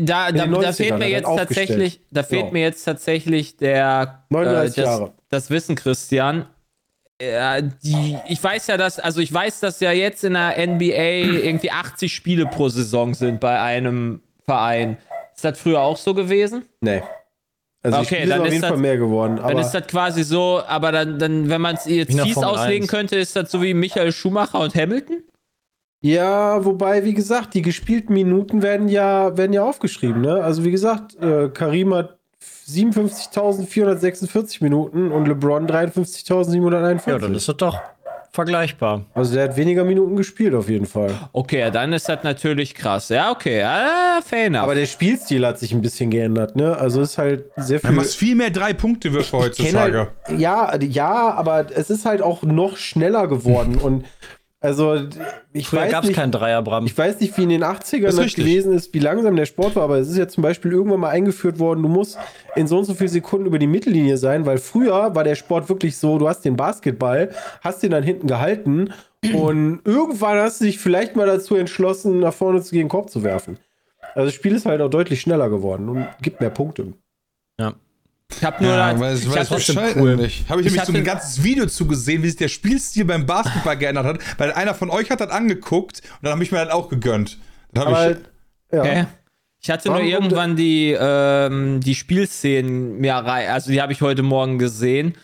[0.00, 2.52] da, da, da 90ern fehlt mir jetzt tatsächlich, da fehlt Ja.
[2.52, 5.12] mir jetzt tatsächlich der 39 äh, das, Jahre.
[5.28, 6.46] das Wissen, Christian.
[7.20, 11.42] Ja, die, ich weiß ja, dass, also ich weiß, dass ja jetzt in der NBA
[11.44, 14.98] irgendwie 80 Spiele pro Saison sind bei einem Verein.
[15.34, 16.64] Ist das früher auch so gewesen?
[16.80, 17.02] Nee.
[17.82, 19.36] Also Okay, dann auf ist jeden das- Fall mehr geworden.
[19.36, 22.90] Dann ist das quasi so, aber dann, dann wenn man es jetzt fies auslegen 1.
[22.90, 25.22] könnte, ist das so wie Michael Schumacher und Hamilton?
[26.06, 30.20] Ja, wobei, wie gesagt, die gespielten Minuten werden ja, werden ja aufgeschrieben.
[30.20, 30.34] Ne?
[30.42, 32.16] Also wie gesagt, äh, Karim hat
[32.68, 37.10] 57.446 Minuten und LeBron 53.741.
[37.10, 37.76] Ja, dann ist das doch
[38.32, 39.04] vergleichbar.
[39.14, 41.10] also der hat weniger Minuten gespielt auf jeden Fall.
[41.32, 43.08] Okay, dann ist das natürlich krass.
[43.08, 44.62] Ja, okay, ah, fair enough.
[44.64, 46.54] Aber der Spielstil hat sich ein bisschen geändert.
[46.54, 46.76] Ne?
[46.76, 47.96] Also ist halt sehr Du viel.
[47.96, 50.08] machst viel mehr Drei-Punkte-Würfe Ich kenn heutzutage.
[50.24, 54.04] Halt, ja, ja, aber es ist halt auch noch schneller geworden und
[54.66, 55.06] also
[55.52, 56.86] ich Früher weiß gab es nicht, keinen Dreierbram.
[56.86, 58.44] Ich weiß nicht, wie in den 80ern ist das, richtig.
[58.44, 61.10] gewesen ist, wie langsam der Sport war, aber es ist ja zum Beispiel irgendwann mal
[61.10, 62.18] eingeführt worden, du musst
[62.56, 65.68] in so und so vielen Sekunden über die Mittellinie sein, weil früher war der Sport
[65.68, 68.92] wirklich so, du hast den Basketball, hast den dann hinten gehalten
[69.32, 73.22] und irgendwann hast du dich vielleicht mal dazu entschlossen, nach vorne zu gehen, Korb zu
[73.22, 73.58] werfen.
[74.16, 76.94] Also das Spiel ist halt auch deutlich schneller geworden und gibt mehr Punkte.
[77.60, 77.74] Ja.
[78.32, 80.16] Ich habe nur Ja, das- weil ich weil bescheuert cool.
[80.16, 80.48] nicht.
[80.48, 83.24] Habe ich, Ich nämlich so hatte- ein ganzes Video zugesehen, wie sich der Spielstil beim
[83.26, 86.64] Basketball geändert hat, weil einer von euch hat das angeguckt und dann habe ich mir
[86.64, 87.38] das auch gegönnt.
[87.72, 88.16] Dann Aber ich,
[88.72, 88.80] ja.
[88.80, 89.04] Okay.
[89.62, 94.00] Ich hatte nur Warum- irgendwann die, ähm, die Spielszenen mir rein, also die habe ich
[94.00, 95.14] heute Morgen gesehen.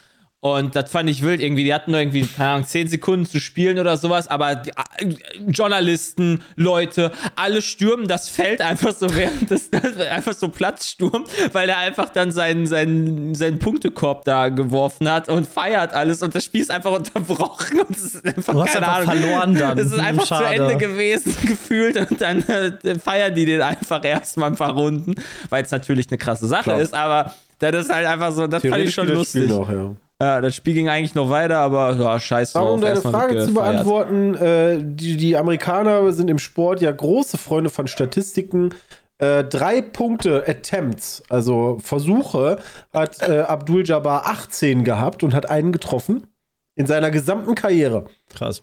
[0.45, 1.63] Und das fand ich wild irgendwie.
[1.63, 5.15] Die hatten nur irgendwie, keine Ahnung, 10 Sekunden zu spielen oder sowas, aber die, äh,
[5.47, 9.71] Journalisten, Leute, alle stürmen das Feld einfach so während des,
[10.11, 15.47] einfach so Platzsturm, weil er einfach dann seinen, seinen, seinen Punktekorb da geworfen hat und
[15.47, 18.89] feiert alles und das Spiel ist einfach unterbrochen und es ist einfach, Du hast keine
[18.89, 19.23] einfach Ahnung.
[19.23, 19.79] verloren dann.
[19.79, 20.57] Es ist Hm, einfach schade.
[20.57, 22.11] zu Ende gewesen, gefühlt.
[22.11, 25.15] Und dann äh, feiern die den einfach erstmal ein paar Runden,
[25.51, 26.81] weil es natürlich eine krasse Sache Klar.
[26.81, 29.57] ist, aber das ist halt einfach so, das fand ich schon geht das Spiel lustig.
[29.57, 29.95] noch, ja.
[30.23, 32.63] Ja, das Spiel ging eigentlich noch weiter, aber ja, scheiß drauf.
[32.63, 37.39] Aber um deine Frage zu beantworten, äh, die, die Amerikaner sind im Sport ja große
[37.39, 38.73] Freunde von Statistiken.
[39.19, 42.61] Äh, drei Punkte Attempts, also Versuche,
[42.93, 46.29] hat äh, Abdul Jabbar 18 gehabt und hat einen getroffen
[46.77, 48.05] in seiner gesamten Karriere.
[48.33, 48.63] Krass.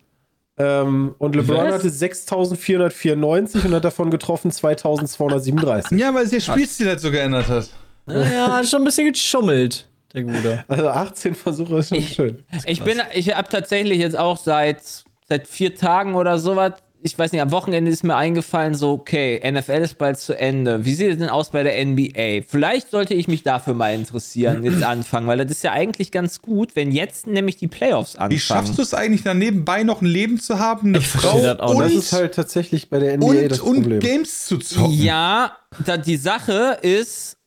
[0.58, 1.74] Ähm, und LeBron Was?
[1.74, 6.00] hatte 6494 und hat davon getroffen 2237.
[6.00, 7.70] Ja, weil sich der Spielstil halt so geändert hat.
[8.08, 10.66] Ja, hat schon ein bisschen geschummelt, der Gute.
[10.68, 12.44] Also 18 Versuche ist schon schön.
[12.66, 14.82] Ich bin, ich habe tatsächlich jetzt auch seit,
[15.28, 19.40] seit vier Tagen oder sowas, ich weiß nicht, am Wochenende ist mir eingefallen, so, okay,
[19.50, 20.84] NFL ist bald zu Ende.
[20.84, 22.46] Wie sieht es denn aus bei der NBA?
[22.46, 26.42] Vielleicht sollte ich mich dafür mal interessieren, jetzt anfangen, weil das ist ja eigentlich ganz
[26.42, 28.32] gut, wenn jetzt nämlich die Playoffs anfangen.
[28.32, 31.42] Wie schaffst du es eigentlich, dann nebenbei noch ein Leben zu haben, eine Ich Frau
[31.42, 34.00] das auch und, Das ist halt tatsächlich bei der NBA und, das und Problem.
[34.00, 34.92] Games zu zocken?
[34.92, 35.56] Ja,
[35.86, 37.38] da, die Sache ist,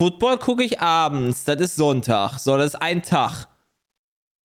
[0.00, 2.38] Football gucke ich abends, das ist Sonntag.
[2.38, 3.46] So, das ist ein Tag.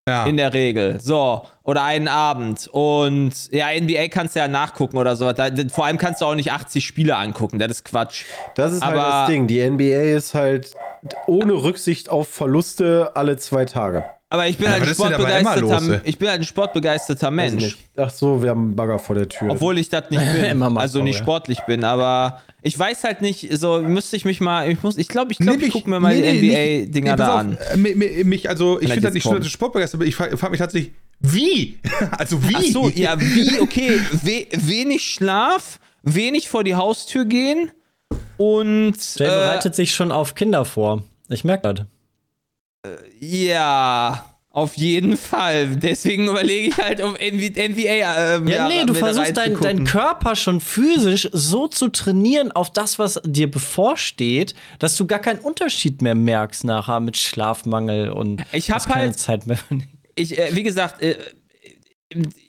[0.08, 0.26] Ja.
[0.26, 1.00] In der Regel.
[1.00, 1.46] So.
[1.64, 2.68] Oder einen Abend.
[2.72, 5.32] Und ja, NBA kannst du ja nachgucken oder so.
[5.34, 7.60] Da, vor allem kannst du auch nicht 80 Spiele angucken.
[7.60, 8.24] Das ist Quatsch.
[8.56, 9.46] Das ist halt Aber- das Ding.
[9.46, 10.72] Die NBA ist halt
[11.28, 14.04] ohne Rücksicht auf Verluste alle zwei Tage.
[14.32, 17.78] Aber ich bin Ja, halt ein sportbegeisterter, ich bin halt ein sportbegeisterter Mensch.
[17.98, 19.50] Ach so, wir haben einen Bagger vor der Tür.
[19.50, 20.62] Obwohl ich das nicht bin.
[20.78, 24.84] Also nicht sportlich bin, aber ich weiß halt nicht, so müsste ich mich mal, ich
[24.84, 27.28] muss, ich glaube, ich, glaub, Nee, ich gucke mir mal nee, die NBA-Dinger nee, pass
[27.28, 27.58] da auf, an.
[27.74, 30.10] äh, mi- mi- Mich, also, ich finde das nicht schön, dass du sportbegeistert bist.
[30.10, 31.80] Ich frage frag mich tatsächlich, wie?
[32.12, 32.56] also, wie?
[32.56, 37.72] Ach so, ja, wie, okay, we wenig Schlaf, wenig vor die Haustür gehen
[38.38, 41.02] und Jay äh, bereitet sich schon auf Kinder vor.
[41.30, 41.86] Ich merke das.
[43.20, 45.76] Ja, auf jeden Fall.
[45.76, 50.60] Deswegen überlege ich halt, um NBA ähm, Ja, nee, du versuchst deinen deinen Körper schon
[50.60, 56.16] physisch so zu trainieren auf das, was dir bevorsteht, dass du gar keinen Unterschied mehr
[56.16, 59.60] merkst nachher mit Schlafmangel und Ich hab hast keine halt- Zeit mehr.
[60.16, 61.16] ich, äh, wie gesagt, äh,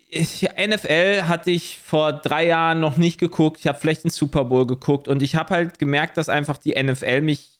[0.09, 3.61] ich, NFL hatte ich vor drei Jahren noch nicht geguckt.
[3.61, 6.75] Ich habe vielleicht den Super Bowl geguckt und ich habe halt gemerkt, dass einfach die
[6.83, 7.60] NFL mich,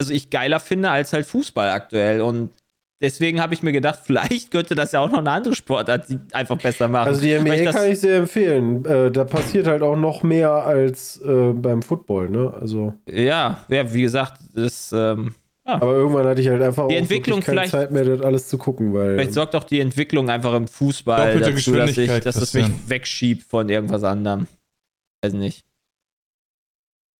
[0.00, 2.50] also ich geiler finde als halt Fußball aktuell und
[3.02, 6.18] deswegen habe ich mir gedacht, vielleicht könnte das ja auch noch eine andere Sportart die
[6.32, 7.08] einfach besser machen.
[7.08, 8.84] Also die Weil NBA ich das- kann ich sehr empfehlen.
[8.84, 12.52] Äh, da passiert halt auch noch mehr als äh, beim Football, ne?
[12.60, 15.34] Also, ja, ja, wie gesagt, das, ähm,
[15.68, 18.48] aber irgendwann hatte ich halt einfach Die auch Entwicklung keine vielleicht- Zeit mehr, das alles
[18.48, 22.36] zu gucken, weil vielleicht sorgt auch die Entwicklung einfach im Fußball dazu, dass, ich, dass
[22.36, 24.46] es mich wegschiebt von irgendwas anderem.
[25.24, 25.64] Weiß nicht.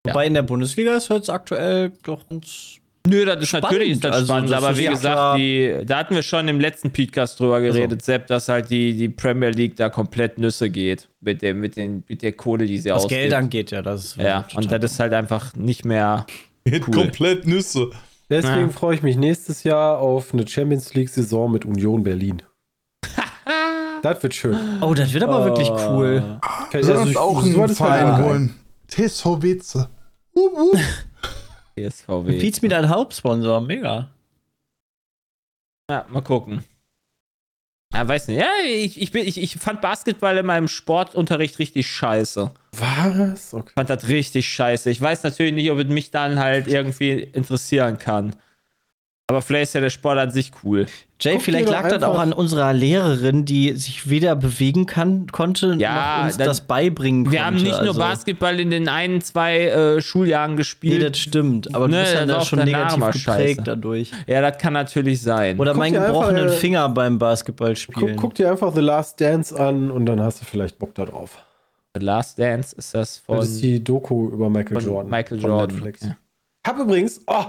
[0.06, 0.14] Ja.
[0.14, 2.76] Wobei in der Bundesliga ist jetzt aktuell doch uns.
[3.08, 3.64] Nö, das ist Spannend.
[3.70, 5.36] natürlich ist das Also, spannend, das aber ist wie ja gesagt, klar.
[5.36, 9.08] die, da hatten wir schon im letzten Podcast drüber geredet, Sepp, dass halt die, die
[9.08, 12.90] Premier League da komplett Nüsse geht mit, dem, mit, den, mit der Kohle, die sie
[12.90, 13.20] Was ausgibt.
[13.20, 16.26] Geld angeht, ja, das ist Ja, und das ist halt einfach nicht mehr.
[16.68, 16.80] Cool.
[16.88, 16.94] cool.
[16.94, 17.90] Komplett Nüsse.
[18.28, 18.68] deswegen Ja.
[18.70, 22.42] freue ich mich nächstes Jahr auf eine Champions League-Saison mit Union Berlin.
[24.02, 24.56] das wird schön.
[24.80, 26.40] Oh, das wird aber wirklich cool.
[26.72, 28.54] Kann sollen uns auch einen Verein holen.
[28.88, 29.88] TSV Weze.
[30.36, 30.78] Uh, uh.
[31.76, 32.38] PSVW.
[32.38, 34.10] Pizza mit ein Hauptsponsor, mega.
[35.90, 36.64] Ja, mal gucken.
[37.94, 38.38] Ja, weiß nicht.
[38.38, 42.50] Ja, ich, ich, bin, ich, ich fand Basketball in meinem Sportunterricht richtig scheiße.
[42.72, 43.54] Was?
[43.54, 43.68] Okay.
[43.68, 44.90] Ich fand das richtig scheiße.
[44.90, 48.36] Ich weiß natürlich nicht, ob es mich dann halt irgendwie interessieren kann.
[49.28, 50.86] Aber vielleicht ist ja der Sport an sich cool.
[51.20, 55.74] Jay, Guck vielleicht lag das auch an unserer Lehrerin, die sich weder bewegen kann, konnte,
[55.80, 57.32] Ja, noch uns das- beibringen konnte.
[57.36, 61.02] Wir haben nicht nur Also, Basketball in den ein, zwei äh, Schuljahren Nee, gespielt.
[61.10, 61.74] das stimmt.
[61.74, 63.62] Aber Ne, du bist ja das war da auch schon negativ geprägt scheiße.
[63.64, 64.12] dadurch.
[64.28, 65.58] ja, das kann natürlich sein.
[65.58, 68.16] Oder Guck meinen dir einfach, gebrochenen äh, Finger beim Guck, Basketballspielen.
[68.16, 71.36] guck dir einfach The Last Dance an und dann hast du vielleicht Bock da drauf.
[71.98, 75.10] The Last Dance ist das von, Das ist die Doku über Michael von Jordan.
[75.10, 75.74] Michael von Jordan.
[75.78, 76.02] Netflix.
[76.02, 76.16] Ja.
[76.64, 77.44] Hab übrigens, oh,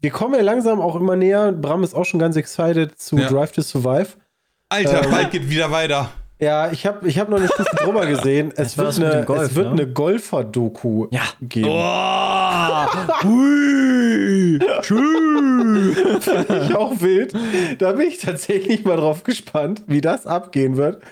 [0.00, 1.52] wir kommen ja langsam auch immer näher.
[1.52, 3.28] Bram ist auch schon ganz excited zu Ja.
[3.28, 4.08] Drive to Survive.
[4.68, 6.10] Alter, Ähm, bald geht wieder weiter.
[6.40, 8.52] Ja, ich habe ich hab noch eine Stufe drüber gesehen.
[8.56, 9.72] Es wird, eine, Golf, es wird ne?
[9.72, 11.22] eine Golfer-Doku Ja.
[11.42, 11.68] geben.
[11.68, 15.96] Oh, hui, schön.
[16.20, 17.32] Fand ich auch wild.
[17.78, 21.02] Da bin ich tatsächlich mal drauf gespannt, wie das abgehen wird.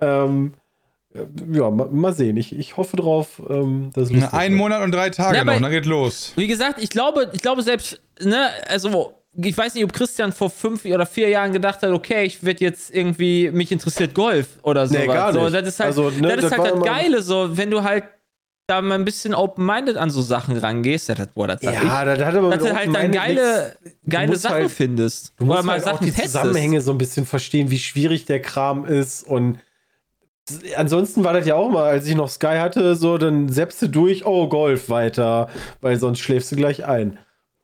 [0.00, 0.54] Ähm,
[1.52, 2.36] ja, mal, mal sehen.
[2.36, 4.58] Ich, ich hoffe drauf, ähm, dass es lustig Ein wird.
[4.58, 6.32] Monat und drei Tage Ja, noch, dann geht los.
[6.36, 10.50] Wie gesagt, ich glaube, ich glaube selbst, ne, also ich weiß nicht, ob Christian vor
[10.50, 14.86] fünf oder vier Jahren gedacht hat, okay, ich werde jetzt irgendwie, mich interessiert Golf oder
[14.86, 14.94] so.
[14.94, 15.54] Nee, gar So, nicht.
[15.54, 17.82] das ist halt Also, ne, das, ist das halt war das Geile, so, wenn du
[17.82, 18.04] halt
[18.68, 22.04] da mal ein bisschen open-minded an so Sachen rangehst, ja, das, boah, das sag Ja,
[22.04, 25.32] das hat aber dass du halt dann geile, nichts- geile Sachen halt- findest.
[25.36, 26.32] Du musst oder mal halt auch Sachen die testest.
[26.34, 29.58] Zusammenhänge so ein bisschen verstehen, wie schwierig der Kram ist und
[30.76, 33.88] ansonsten war das ja auch mal, als ich noch Sky hatte, so dann seppst du
[33.88, 35.48] durch, oh Golf weiter,
[35.80, 37.18] weil sonst schläfst du gleich ein.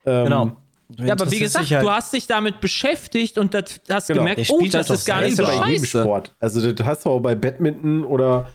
[0.06, 0.56] Ähm, Genau.
[0.96, 4.20] Ja, aber wie gesagt, du hast dich damit beschäftigt und das hast Genau.
[4.20, 6.00] gemerkt, oh, das das ist gar Das nicht ist so bei jedem scheiße.
[6.00, 6.34] Sport.
[6.40, 8.48] Also das hast du auch bei Badminton oder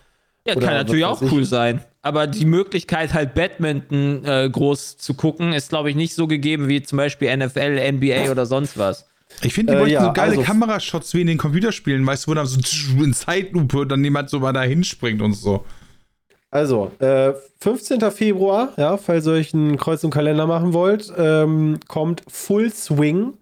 [0.47, 1.81] Ja, Oder kann natürlich auch cool sein.
[2.01, 6.67] Aber die Möglichkeit, halt Badminton äh, groß zu gucken, ist, glaube ich, nicht so gegeben
[6.69, 9.07] wie zum Beispiel NFL, NBA oder sonst was.
[9.41, 12.25] Ich finde, die Äh, bräuchten ja, so geile also- Kamerashots wie in den Computerspielen, weißt
[12.27, 12.59] du, wo dann so
[13.03, 15.65] in Zeitlupe und dann jemand so mal da hinspringt und so.
[16.51, 18.11] Also, äh, 15.
[18.11, 23.33] Februar, ja, falls ihr euch einen Kreuz im Kalender machen wollt, ähm, kommt Full Swing,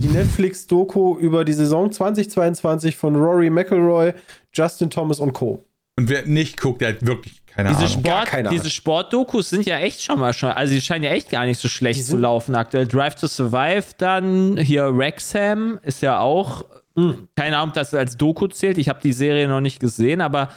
[0.00, 4.12] die Netflix-Doku über die Saison 2022 von Rory McIlroy,
[4.52, 5.64] Justin Thomas und Co.
[5.98, 7.90] Und wer nicht guckt, der hat wirklich keine Diese, Ahnung.
[8.04, 8.60] Sport, keine Ahnung.
[8.60, 11.60] diese Sportdokus sind ja echt schon mal schon, also die scheinen ja echt gar nicht
[11.60, 12.86] so schlecht zu laufen aktuell.
[12.86, 16.64] Drive to Survive dann, hier Wrexham ist ja auch,
[16.96, 17.28] Hm.
[17.36, 20.50] keine Ahnung, ob das als Doku zählt, ich habe die Serie noch nicht gesehen, aber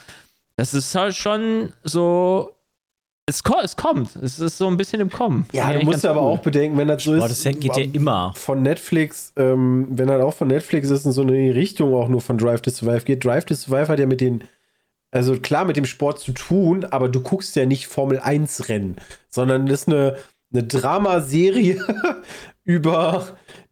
[0.57, 2.51] das ist halt schon so,
[3.25, 5.47] es, ko es kommt, es ist so ein bisschen im Kommen.
[5.53, 6.33] Ja, du ich musst aber cool.
[6.33, 7.45] auch bedenken, wenn das so Boah, ist.
[7.45, 8.33] das geht ja immer.
[8.36, 12.07] Von Netflix, ähm, wenn das auch von Netflix ist und so in die Richtung auch
[12.09, 13.23] nur von Drive to Survive geht.
[13.25, 14.43] Drive to Survive hat ja mit den,
[15.16, 18.97] also klar mit dem Sport zu tun, aber du guckst ja nicht Formel 1 Rennen,
[19.30, 20.18] sondern das ist eine,
[20.51, 21.82] eine Dramaserie
[22.66, 23.26] über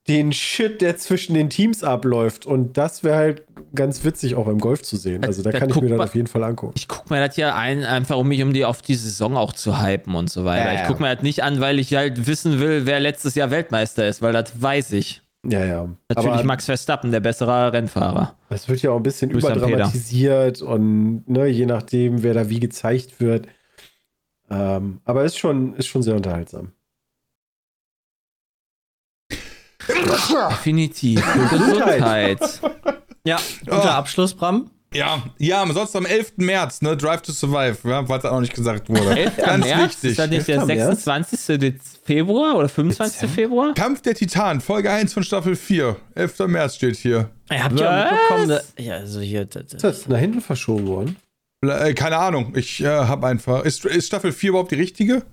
[0.07, 2.45] den Shit, der zwischen den Teams abläuft.
[2.45, 3.43] Und das wäre halt
[3.75, 5.25] ganz witzig auch beim Golf zu sehen.
[5.25, 6.75] Also da Da kann ich mir das auf jeden Fall angucken.
[6.77, 9.51] Ich gucke mir das ja ein, einfach um mich um die auf die Saison auch
[9.51, 10.67] zu hypen und so weiter.
[10.67, 10.87] Ja, Ich ja.
[10.87, 14.21] gucke mir das nicht an, weil ich halt wissen will, wer letztes Jahr Weltmeister ist,
[14.21, 15.22] weil das weiß ich.
[15.45, 15.89] Ja, ja.
[16.09, 18.37] Natürlich aber Max Verstappen, der bessere Rennfahrer.
[18.49, 19.55] Es wird ja auch ein bisschen Peter.
[19.55, 23.47] überdramatisiert und ne, je nachdem, wer da wie gezeigt wird.
[24.49, 26.71] Ähm, aber ist schon, ist schon sehr unterhaltsam.
[29.87, 31.21] Definitiv.
[31.49, 32.39] Gesundheit.
[32.39, 32.61] Gesundheit.
[33.25, 33.89] Ja, guter Oh.
[33.89, 34.69] Abschluss, Bram.
[34.93, 36.33] Ja, ja, sonst am 11.
[36.37, 39.17] März, ne, Drive to Survive, ja, was auch noch nicht gesagt wurde.
[39.17, 39.37] 11.
[39.37, 39.81] Ganz März?
[39.83, 40.09] wichtig.
[40.11, 40.67] Ist das nicht der 11.
[40.67, 41.03] März?
[41.03, 41.39] 26.
[41.59, 43.13] Dez- Februar oder 25.
[43.19, 43.33] Dezember?
[43.35, 43.73] Februar?
[43.73, 45.95] Kampf der Titan, Folge 1 von Staffel 4.
[46.15, 46.39] 11.
[46.47, 47.29] März steht hier.
[47.49, 48.11] Ihr habt ja Was?
[48.11, 49.45] mitbekommen, da- ja, also hier.
[49.45, 51.15] Das, Ist das nach hinten verschoben worden?
[51.65, 53.63] Äh, keine Ahnung, ich äh, hab einfach.
[53.63, 55.23] Ist, ist Staffel 4 überhaupt die richtige?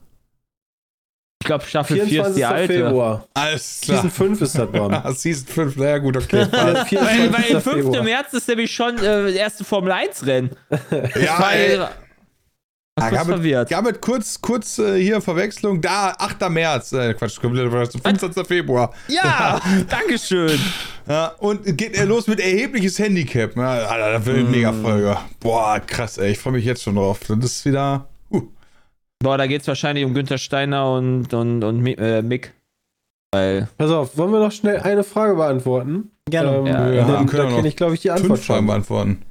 [1.43, 2.73] Ich glaube, Staffel 4 ist die alte.
[2.75, 3.27] Februar.
[3.33, 3.97] Alles klar.
[3.97, 4.95] Season 5 ist das worden.
[5.03, 6.47] Ah, Season 5, naja, gut, okay.
[6.53, 7.01] Ja, 24.
[7.01, 7.77] Weil, weil im 5.
[7.77, 8.03] Februar.
[8.03, 10.51] März ist nämlich schon äh, das erste Formel 1 Rennen.
[11.19, 11.81] ja, ey.
[12.97, 13.71] Gab, es, verwirrt.
[13.71, 15.81] gab es kurz, kurz äh, hier Verwechslung.
[15.81, 16.51] Da, 8.
[16.51, 16.93] März.
[16.93, 18.47] Äh, Quatsch, komplett falsch, 25.
[18.47, 18.93] Februar.
[19.09, 20.61] Ja, Dankeschön.
[21.09, 23.57] Ja, und geht er los mit erhebliches Handicap.
[23.57, 25.17] Ja, Alter, das wird eine Mega-Folge.
[25.41, 26.33] Boah, krass, ey.
[26.33, 27.21] Ich freue mich jetzt schon drauf.
[27.27, 28.07] Das ist wieder.
[29.23, 32.55] Boah, da geht es wahrscheinlich um Günther Steiner und, und, und äh, Mick.
[33.33, 36.11] Weil, Pass auf, wollen wir noch schnell eine Frage beantworten?
[36.29, 36.57] Gerne.
[36.59, 38.47] Ähm, Ja, dann- ja, dann können wir noch kenne ich, glaube ich, die Antwort Fünf
[38.47, 39.23] Fragen beantworten.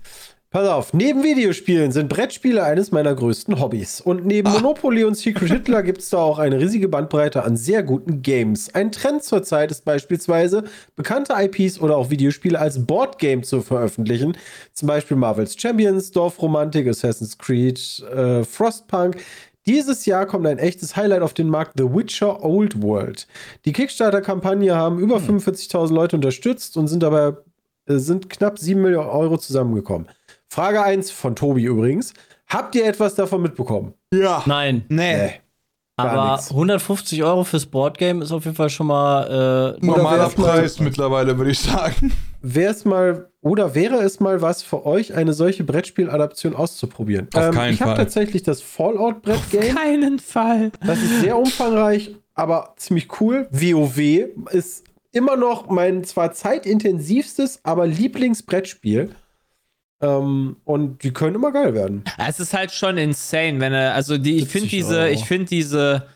[0.51, 4.01] Pass auf, neben Videospielen sind Brettspiele eines meiner größten Hobbys.
[4.01, 7.83] Und neben Monopoly und Secret Hitler gibt es da auch eine riesige Bandbreite an sehr
[7.83, 8.73] guten Games.
[8.73, 10.63] Ein Trend zurzeit ist beispielsweise,
[10.95, 14.35] bekannte IPs oder auch Videospiele als Boardgame zu veröffentlichen.
[14.73, 17.77] Zum Beispiel Marvel's Champions, Dorfromantik, Assassin's Creed,
[18.11, 19.17] äh, Frostpunk.
[19.65, 23.27] Dieses Jahr kommt ein echtes Highlight auf den Markt, The Witcher Old World.
[23.65, 27.33] Die Kickstarter-Kampagne haben über 45.000 Leute unterstützt und sind dabei
[27.87, 30.07] äh, sind knapp 7 Millionen Euro zusammengekommen.
[30.47, 32.13] Frage 1 von Tobi übrigens.
[32.47, 33.93] Habt ihr etwas davon mitbekommen?
[34.11, 34.41] Ja.
[34.47, 35.33] Nein, Nee.
[35.97, 36.49] gar aber nix.
[36.49, 39.75] 150 Euro fürs Boardgame ist auf jeden Fall schon mal.
[39.79, 42.11] Äh, Normaler Preis mittlerweile, würde ich sagen.
[42.41, 47.27] Wäre es mal oder wäre es mal was für euch, eine solche Brettspieladaption auszuprobieren?
[47.33, 49.73] Ähm, Auf keinen ich habe tatsächlich das Fallout-Brettgame.
[49.73, 50.71] keinen Fall.
[50.85, 53.47] Das ist sehr umfangreich, aber ziemlich cool.
[53.51, 53.97] WoW
[54.51, 59.09] ist immer noch mein zwar zeitintensivstes, aber Lieblingsbrettspiel.
[60.01, 62.03] Ähm, und die können immer geil werden.
[62.25, 65.13] Es ist halt schon insane, wenn er, also die, ich 70 finde diese, Euro.
[65.13, 66.07] ich finde diese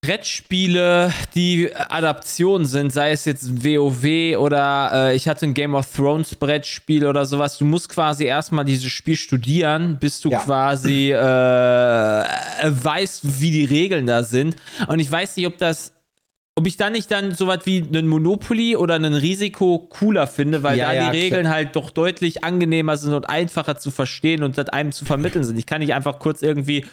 [0.00, 5.92] Brettspiele, die Adaptionen sind, sei es jetzt WoW oder äh, ich hatte ein Game of
[5.92, 10.38] Thrones Brettspiel oder sowas, du musst quasi erstmal dieses Spiel studieren, bis du Ja.
[10.38, 14.54] quasi äh, weißt, wie die Regeln da sind.
[14.86, 15.92] Und ich weiß nicht, ob das
[16.54, 20.76] ob ich dann nicht dann sowas wie einen Monopoly oder ein Risiko cooler finde, weil
[20.76, 24.58] Ja, da ja, die Regeln halt doch deutlich angenehmer sind und einfacher zu verstehen und
[24.58, 25.56] das einem zu vermitteln sind.
[25.56, 26.84] Ich kann nicht einfach kurz irgendwie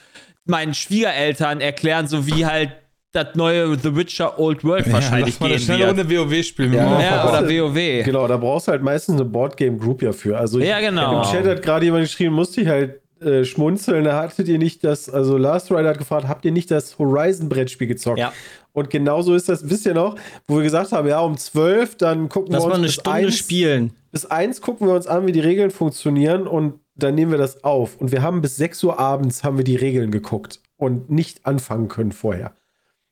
[0.46, 2.74] meinen Schwiegereltern erklären, so wie halt
[3.16, 6.10] das neue The Witcher Old World wahrscheinlich lass mal eine gehen schnelle wird.
[6.10, 6.74] Runde WoW spielen.
[6.74, 8.04] Ja, mal Ja, oder WoW.
[8.06, 10.38] Genau, da brauchst du halt meistens eine Boardgame Group ja für.
[10.38, 11.22] Also ich, Ja, genau.
[11.24, 14.04] Im Chat hat gerade jemand geschrieben, musste ich halt äh, schmunzeln.
[14.04, 17.88] Da hattet ihr nicht das, also Last Rider hat gefragt, habt ihr nicht das Horizon-Brettspiel
[17.88, 18.20] gezockt?
[18.20, 18.34] Ja.
[18.74, 20.16] Und genauso ist das, wisst ihr noch,
[20.48, 22.94] wo wir gesagt haben, ja, um 12, dann gucken Lass wir mal uns eine bis
[22.96, 23.94] Stunde eins- spielen.
[24.12, 27.64] bis eins gucken wir uns an, wie die Regeln funktionieren und dann nehmen wir das
[27.64, 27.96] auf.
[27.98, 31.88] Und wir haben bis 6 Uhr abends haben wir die Regeln geguckt und nicht anfangen
[31.88, 32.54] können vorher.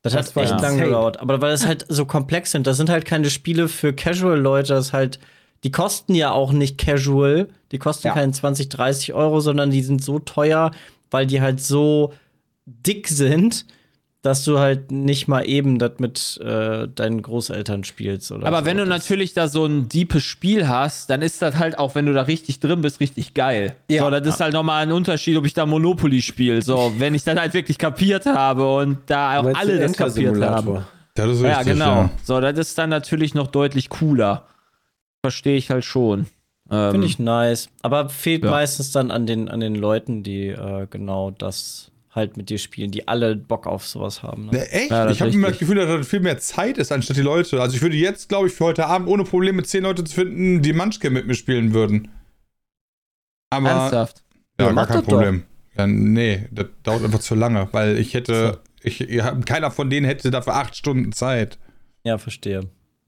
[0.04, 0.84] Das, Das hat echt lang insane.
[0.86, 1.20] gedauert.
[1.22, 4.88] Aber weil es halt so komplex sind, das sind halt keine Spiele für Casual-Leute, das
[4.88, 5.20] ist halt,
[5.64, 7.47] die kosten ja auch nicht casual.
[7.72, 8.14] Die kosten Ja.
[8.14, 10.72] keine 20, 30 Euro, sondern die sind so teuer,
[11.10, 12.14] weil die halt so
[12.66, 13.66] dick sind,
[14.24, 18.32] dass du halt nicht mal eben das mit äh, deinen Großeltern spielst.
[18.32, 18.66] Oder Aber so.
[18.66, 21.94] wenn du Das- natürlich da so ein deepes Spiel hast, dann ist das halt auch,
[21.94, 23.76] wenn du da richtig drin bist, richtig geil.
[23.90, 24.04] Ja.
[24.04, 26.62] So, das ist halt nochmal ein Unterschied, ob ich da Monopoly spiele.
[26.62, 30.86] So, wenn ich dann halt wirklich kapiert habe und da auch alle das kapiert haben.
[31.16, 31.86] Das ist Ja, richtig, genau.
[32.04, 32.10] ja.
[32.24, 34.48] So, das ist dann natürlich noch deutlich cooler.
[35.22, 36.28] Verstehe ich halt schon.
[36.72, 37.70] Ähm, Finde ich nice.
[37.82, 38.52] Aber fehlt Ja.
[38.52, 42.91] meistens dann an den, an den Leuten, die äh, genau das halt mit dir spielen,
[42.91, 44.45] die alle Bock auf sowas haben.
[44.45, 44.51] Ne?
[44.51, 44.91] Ne, echt?
[44.91, 45.57] Ja, ich habe immer das.
[45.59, 47.59] Gefühl, dass das viel mehr Zeit ist, anstatt die Leute.
[47.61, 50.61] Also ich würde jetzt, glaube ich, für heute Abend ohne Probleme zehn Leute zu finden,
[50.61, 52.09] die Munchkin mit mir spielen würden.
[53.49, 54.24] Aber ernsthaft.
[54.59, 55.11] ja, Ja, gar kein das doch.
[55.11, 55.43] Problem.
[55.78, 60.05] Ja, nee, das dauert einfach zu lange, weil ich hätte, ich, ja, keiner von denen
[60.05, 61.57] hätte dafür acht Stunden Zeit.
[62.03, 62.61] Ja, verstehe.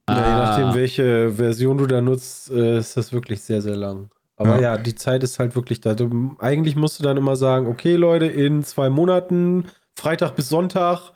[0.09, 0.37] Ja, je Ah.
[0.39, 4.09] nachdem, welche Version du da nutzt, äh, ist das wirklich sehr, sehr lang.
[4.37, 4.75] Aber Ja.
[4.75, 4.77] ja.
[4.77, 5.93] die Zeit ist halt wirklich da.
[5.93, 9.65] Du, eigentlich musst du dann immer sagen, okay, Leute, in zwei Monaten,
[9.95, 11.11] Freitag bis Sonntag.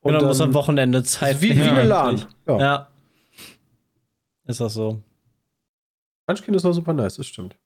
[0.00, 2.24] Und dann muss am dann- Wochenende Zeit wie, wie eine LAN.
[2.48, 2.58] Ja.
[2.60, 2.88] Ja.
[4.46, 5.02] Ist das so?
[6.26, 7.56] Munchkin ist auch super nice, das stimmt.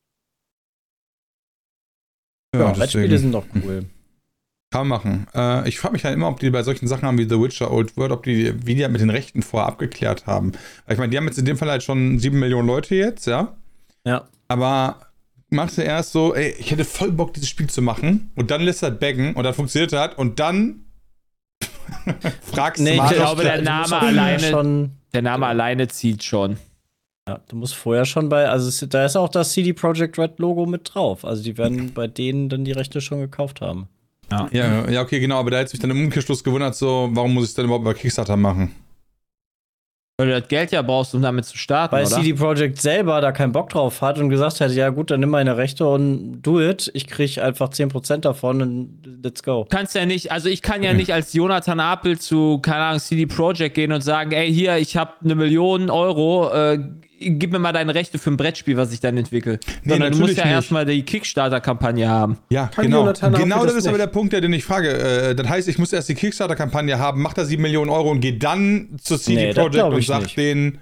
[2.55, 3.87] Ja, deswegen Brettspiele sind doch cool.
[4.71, 5.27] Kann man machen.
[5.35, 7.71] Äh, ich frage mich halt immer, ob die bei solchen Sachen haben wie The Witcher
[7.71, 10.53] Old World, ob die, wie die halt mit den Rechten vorher abgeklärt haben.
[10.87, 13.27] Weil ich meine, die haben jetzt in dem Fall halt schon sieben Millionen Leute jetzt,
[13.27, 13.57] ja.
[14.05, 14.29] Ja.
[14.49, 15.01] Aber
[15.51, 18.31] machst du erst so, ey, ich hätte voll Bock, dieses Spiel zu machen.
[18.37, 20.85] Und dann lässt das baggen und dann funktioniert das und dann
[22.43, 23.15] fragst Nee, du ich mal.
[23.15, 26.57] glaube, der Name vorher alleine- Schon, Der Name alleine zieht schon.
[27.29, 30.39] ja, du musst vorher schon bei, also es, da ist auch das CD Projekt Red
[30.39, 31.25] Logo mit drauf.
[31.25, 33.89] Also die werden bei denen dann die Rechte schon gekauft haben.
[34.31, 37.49] ja, ja, okay, genau, aber da hätte sich dann im Umkehrschluss gewundert, so, warum muss
[37.49, 38.75] ich dann überhaupt bei Kickstarter machen?
[40.19, 42.07] Weil du das Geld ja brauchst, um damit zu starten, Weil?
[42.07, 45.29] CD Projekt selber da keinen Bock drauf hat und gesagt hat, ja gut, dann nimm
[45.29, 46.91] meine Rechte und do it.
[46.95, 49.67] Ich krieg einfach 10% davon und let's go.
[49.69, 53.01] Du kannst ja nicht, also ich kann ja nicht als Jonathan Apel zu, keine Ahnung,
[53.01, 56.79] CD Projekt gehen und sagen, ey, hier, ich habe eine Million Euro, äh,
[57.19, 59.59] gib mir mal deine Rechte für ein Brettspiel, was ich dann entwickle.
[59.85, 60.53] Nee, Sondern du musst ja nicht.
[60.53, 62.39] erstmal die Kickstarter-Kampagne haben.
[62.51, 63.05] Ja, Kann genau.
[63.05, 64.91] Genau das das ist aber der Punkt, der den ich frage.
[64.91, 68.21] Äh, das heißt, ich muss erst die Kickstarter-Kampagne haben, mach da 7 Millionen Euro und
[68.21, 70.37] gehe dann zu CD Nee, Projekt und ich sag nicht.
[70.37, 70.79] denen,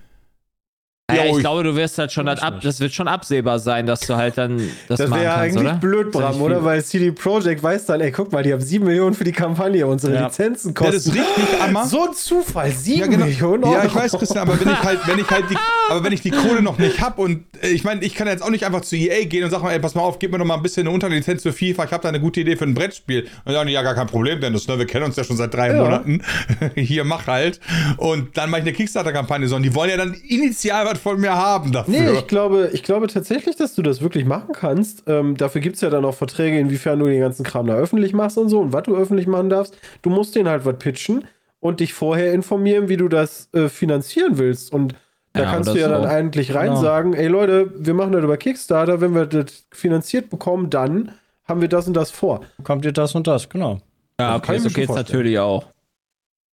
[1.12, 3.84] Ja, ich ich- glaube, du wirst halt schon das ab, das wird schon absehbar sein,
[3.84, 4.56] dass du halt dann
[4.88, 5.74] das, Das machen wäre kannst, eigentlich oder?
[5.78, 6.64] blöd, ja Bram, oder?
[6.64, 9.86] Weil CD Projekt weiß dann, ey, guck mal, die haben 7 Millionen für die Kampagne,
[9.86, 10.24] unsere Ja.
[10.24, 10.96] Lizenzen das kosten.
[11.10, 11.84] ist richtig, Amma.
[11.84, 13.26] so ein Zufall, 7 Ja, genau.
[13.26, 13.74] Millionen Euro.
[13.74, 15.56] Ja, ich weiß, Christian, aber wenn ich halt, wenn ich halt die,
[15.90, 18.42] aber wenn ich die Kohle noch nicht hab und äh, ich meine, ich kann jetzt
[18.42, 20.46] auch nicht einfach zu EA gehen und sagen, ey, pass mal auf, gib mir noch
[20.46, 22.72] mal ein bisschen eine Unterlizenz für FIFA, ich habe da eine gute Idee für ein
[22.72, 23.28] Brettspiel.
[23.44, 25.68] Und dann ja, gar kein Problem, Dennis, ne, wir kennen uns ja schon seit drei
[25.68, 25.82] Ja.
[25.82, 26.22] Monaten.
[26.76, 27.60] Hier, mach halt.
[27.98, 31.34] Und dann mache ich eine Kickstarter-Kampagne, sondern die wollen ja dann initial was von mir
[31.34, 31.92] haben dafür.
[32.12, 35.04] Nee, ich glaube, ich glaube tatsächlich, dass du das wirklich machen kannst.
[35.06, 38.12] Ähm, dafür gibt es ja dann auch Verträge, inwiefern du den ganzen Kram da öffentlich
[38.12, 39.76] machst und so und was du öffentlich machen darfst.
[40.02, 41.24] Du musst denen halt was pitchen
[41.60, 44.72] und dich vorher informieren, wie du das äh, finanzieren willst.
[44.72, 44.94] Und
[45.32, 45.92] da Ja, kannst du ja so.
[45.94, 46.80] dann eigentlich rein Genau.
[46.80, 51.12] sagen, ey Leute, wir machen das über Kickstarter, wenn wir das finanziert bekommen, dann
[51.46, 52.40] haben wir das und das vor.
[52.62, 53.80] Kommt dir das und das, genau.
[54.20, 54.96] Ja, okay, so geht's vorstellen.
[55.18, 55.66] natürlich auch.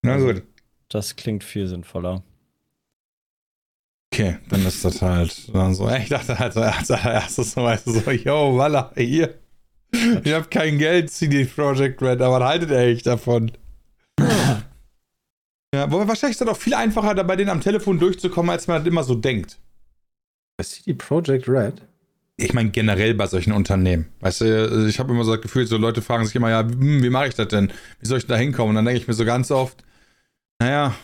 [0.04, 0.44] Na gut.
[0.90, 2.24] Das klingt viel sinnvoller.
[4.14, 5.90] Okay, dann ist das halt dann so.
[5.90, 9.36] Ich dachte halt so als allererstes so, weißt du, so, yo, Walla, hier.
[10.24, 13.52] Ich hab kein Geld, CD Projekt Red, aber was haltet ihr eigentlich davon?
[14.20, 18.68] ja, wobei wahrscheinlich ist das auch viel einfacher, da bei denen am Telefon durchzukommen, als
[18.68, 19.60] man das immer so denkt.
[20.58, 21.82] Bei CD Projekt Red?
[22.38, 24.08] Ich meine generell bei solchen Unternehmen.
[24.20, 27.04] Weißt du, ich habe immer so das Gefühl, so Leute fragen sich immer, ja, hm,
[27.04, 27.72] wie mache ich das denn?
[28.00, 28.70] Wie soll ich da hinkommen?
[28.70, 29.84] Und dann denke ich mir so ganz oft,
[30.60, 30.96] naja,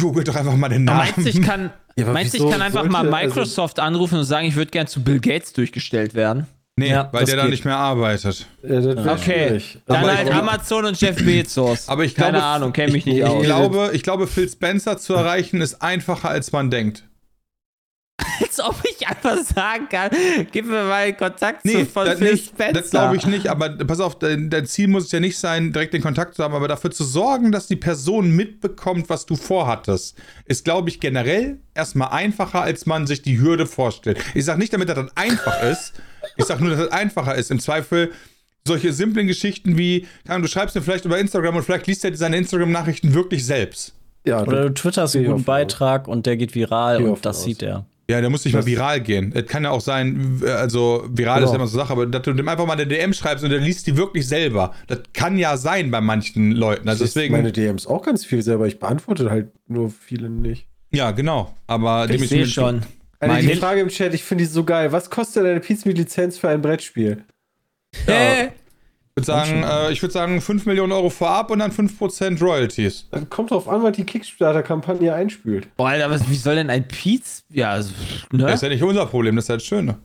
[0.00, 1.00] google doch einfach mal den Namen.
[1.16, 4.18] Meinst du, ich kann, Ja, meinst, wieso ich kann einfach mal sollte- also- Microsoft anrufen
[4.18, 6.46] und sagen, ich würde gern zu Bill Gates durchgestellt werden?
[6.78, 8.46] nee, Ja, weil der da nicht mehr arbeitet.
[8.62, 8.78] Ja,
[9.14, 9.78] Okay, schwierig.
[9.86, 11.88] dann Aber ich halt Amazon und Jeff Bezos.
[11.88, 13.42] Aber ich Keine glaube, Ahnung, kenne mich nicht Ich aus.
[13.44, 17.04] glaube, ich glaube, Phil Spencer zu erreichen ist einfacher, als man denkt.
[18.40, 20.10] als ob ich einfach sagen kann,
[20.50, 22.80] gib mir mal einen Kontakt Nee, zu von das, Phil nicht, Spencer.
[22.80, 25.72] das glaube ich nicht, aber pass auf, dein, dein Ziel muss es ja nicht sein,
[25.72, 29.36] direkt den Kontakt zu haben, aber dafür zu sorgen, dass die Person mitbekommt, was du
[29.36, 34.18] vorhattest, ist, glaube ich, generell erstmal einfacher, als man sich die Hürde vorstellt.
[34.34, 35.92] Ich sage nicht, damit das dann einfach ist,
[36.36, 37.50] ich sage nur, dass es einfacher ist.
[37.50, 38.12] Im Zweifel
[38.66, 42.36] solche simplen Geschichten wie, du schreibst mir vielleicht über Instagram und vielleicht liest er seine
[42.36, 43.94] Instagram-Nachrichten wirklich selbst.
[44.26, 45.46] Ja, Oder du twitterst einen guten von aus.
[45.46, 47.86] Beitrag und der geht viral und das von sieht er.
[48.08, 49.32] Ja, der muss nicht mal Das- viral gehen.
[49.34, 51.46] Es kann ja auch sein, also viral Genau.
[51.46, 53.50] ist ja immer so Sache, aber dass du dem einfach mal eine DM schreibst und
[53.50, 54.74] der liest die wirklich selber.
[54.86, 56.88] Das kann ja sein bei manchen Leuten.
[56.88, 57.32] Also ich deswegen.
[57.34, 58.66] meine DMs auch ganz viel selber.
[58.68, 60.68] Ich beantworte halt nur viele nicht.
[60.92, 61.52] ja, genau.
[61.66, 62.82] Aber ich sehe schon.
[63.20, 64.92] Meine- die Frage im Chat, ich finde die so geil.
[64.92, 67.24] Was kostet deine Pizmeet-Lizenz für ein Brettspiel?
[67.92, 68.06] Ich
[69.16, 73.08] würde sagen, äh, ich würde sagen 5 Millionen Euro vorab und dann 5% Royalties.
[73.10, 75.74] Dann kommt drauf an, was die Kickstarter-Kampagne einspült.
[75.76, 77.44] boah, Alter, was, wie soll denn ein Piz.
[77.48, 77.92] Ja, also,
[78.30, 78.44] ne?
[78.44, 79.98] Das ist ja nicht unser Problem, das ist ja das Schöne.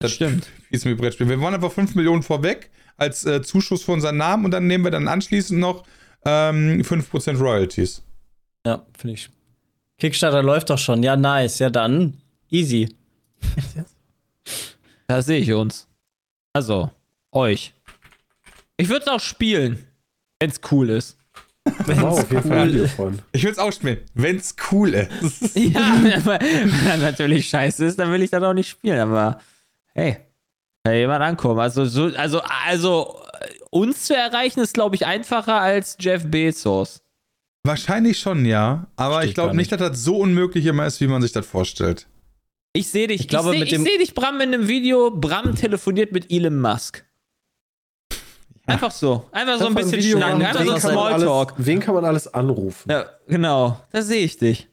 [0.00, 0.48] Das stimmt.
[0.70, 1.28] Mit Brettspiel.
[1.28, 4.84] Wir wollen einfach 5 Millionen vorweg als äh, Zuschuss für unseren Namen und dann nehmen
[4.84, 5.84] wir dann anschließend noch
[6.26, 8.02] ähm, 5% Royalties.
[8.66, 9.30] Ja, finde ich.
[9.98, 11.02] Kickstarter läuft doch schon.
[11.02, 11.58] Ja, nice.
[11.60, 12.18] Ja, dann
[12.50, 12.94] easy.
[15.06, 15.86] Da sehe ich uns.
[16.54, 16.90] Also,
[17.30, 17.74] euch.
[18.76, 19.86] Ich würde es auch spielen,
[20.40, 21.16] wenn es cool ist.
[21.86, 23.18] Wow, auf jeden Fall Video von.
[23.32, 25.56] Ich will es auch spielen, wenn's cool ist.
[25.56, 28.98] Ja, aber wenn er natürlich scheiße ist, dann will ich das auch nicht spielen.
[28.98, 29.40] Aber
[29.94, 30.18] hey,
[30.84, 31.60] kann jemand ankommen.
[31.60, 37.00] Also, so, also, also äh, uns zu erreichen ist, glaube ich, einfacher als Jeff Bezos.
[37.62, 38.86] Wahrscheinlich schon, ja.
[38.96, 41.46] Aber Steht ich glaube nicht, dass das so unmöglich immer ist, wie man sich das
[41.46, 42.06] vorstellt.
[42.74, 43.22] Ich sehe dich.
[43.22, 45.10] Ich glaube, ich sehe seh dich, Bram, in einem Video.
[45.10, 47.04] Bram telefoniert mit Elon Musk.
[48.66, 49.24] Einfach so.
[49.30, 50.38] Einfach so ein bisschen Video schnacken.
[50.38, 51.52] machen, Einfach wen so Smalltalk.
[51.52, 52.90] alles- Wen kann man alles anrufen?
[52.90, 53.80] Ja, genau.
[53.92, 54.68] Da sehe ich dich.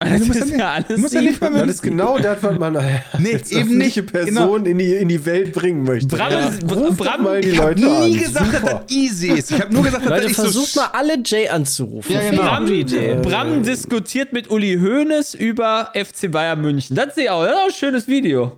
[0.00, 2.42] du Das musst ist ja alles du musst ja nicht mal Das ist genau das,
[2.42, 2.74] was man
[3.18, 4.06] Nee, als eben nicht.
[4.10, 6.16] Person in, die, in die Welt bringen möchte.
[6.16, 6.50] Bram ja.
[6.72, 8.22] Ruf Bram- mal die Ich habe Leute nie an.
[8.22, 8.82] gesagt, dass Super.
[8.86, 9.50] das easy ist.
[9.50, 12.12] Ich habe nur gesagt, dass Leute, das nicht so versucht mal alle Jay anzurufen.
[12.12, 12.64] Ja, ich genau.
[12.64, 13.16] Idee.
[13.22, 16.94] Bram diskutiert mit Uli Hoeneß über FC Bayern München.
[16.96, 17.42] Das sehe ich auch.
[17.44, 18.52] Das ist auch ein schönes Video.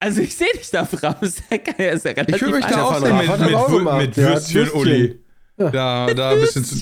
[0.00, 1.14] Also ich sehe dich da, Bram.
[1.20, 1.58] Das ist ja,
[2.12, 4.80] relativ Ich will mich da auch mit, mit, mit Der hat Würstchen, Würstchen.
[4.80, 5.20] Uli.
[5.58, 6.74] Da, da, ein bisschen zu,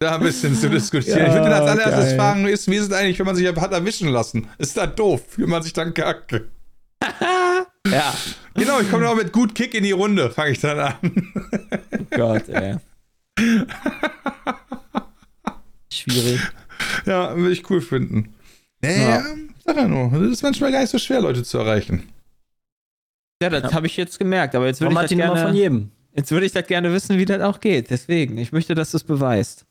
[0.00, 1.18] da ein bisschen zu diskutieren.
[1.18, 2.16] Ja, ich würde als allererstes geil.
[2.16, 4.48] fragen, ist, wie ist es eigentlich, wenn man sich hat erwischen lassen?
[4.56, 5.20] Ist das doof?
[5.28, 6.48] Fühlt man sich dann kacke?
[7.86, 8.14] Ja.
[8.54, 10.94] Genau, ich komme noch mit gut Kick in die Runde, fange ich dann an.
[12.10, 12.76] Gott, ey.
[15.92, 16.40] Schwierig.
[17.04, 18.34] ja, würde ich cool finden.
[18.80, 19.08] Nee, Ja.
[19.18, 19.24] ja.
[19.66, 22.08] sag ja nur, das ist manchmal gar nicht so schwer, Leute zu erreichen.
[23.52, 24.54] Ja, das habe ich jetzt gemerkt.
[24.54, 25.90] Aber jetzt würde ich, das von gerne- jedem?
[26.14, 27.90] jetzt würde ich das gerne wissen, wie das auch geht.
[27.90, 28.38] Deswegen.
[28.38, 29.66] Ich möchte, dass du es beweist.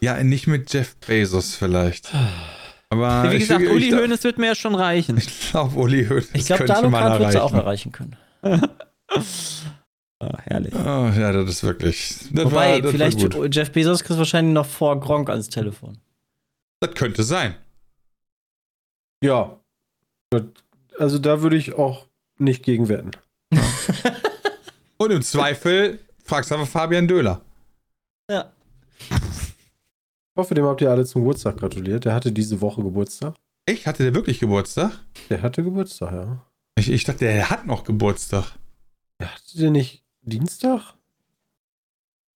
[0.00, 2.12] Ja, nicht mit Jeff Bezos vielleicht.
[2.90, 5.16] Aber Wie ich, gesagt, ich, Uli ich, Hoeneß wird mir ja schon reichen.
[5.18, 7.54] Ich glaube, Uli Hoeneß Ich glaube, könnte man Dalokart wird sie erreichen.
[7.54, 8.16] auch erreichen können.
[10.20, 10.74] Ah, herrlich.
[10.74, 12.08] Oh, ja, das ist wirklich.
[12.32, 13.54] Das Wobei, war, das vielleicht War gut.
[13.54, 15.98] Jeff Bezos kriegt wahrscheinlich noch vor Gronk ans Telefon.
[16.80, 17.54] Das könnte sein.
[19.22, 19.60] Ja.
[20.98, 22.07] Also da würde ich auch
[22.38, 23.10] nicht gegen wetten.
[24.98, 27.40] Und im Zweifel fragst du einfach Fabian Döhler.
[28.30, 28.52] Ja.
[29.10, 32.04] Ich hoffe, dem habt ihr alle zum Geburtstag gratuliert.
[32.04, 33.34] Der hatte diese Woche Geburtstag.
[33.66, 33.86] Echt?
[33.86, 34.92] Hatte der wirklich Geburtstag?
[35.30, 36.44] Der hatte Geburtstag, ja.
[36.78, 38.52] Ich, ich dachte, der hat noch Geburtstag.
[39.20, 40.94] Der hatte der nicht Dienstag?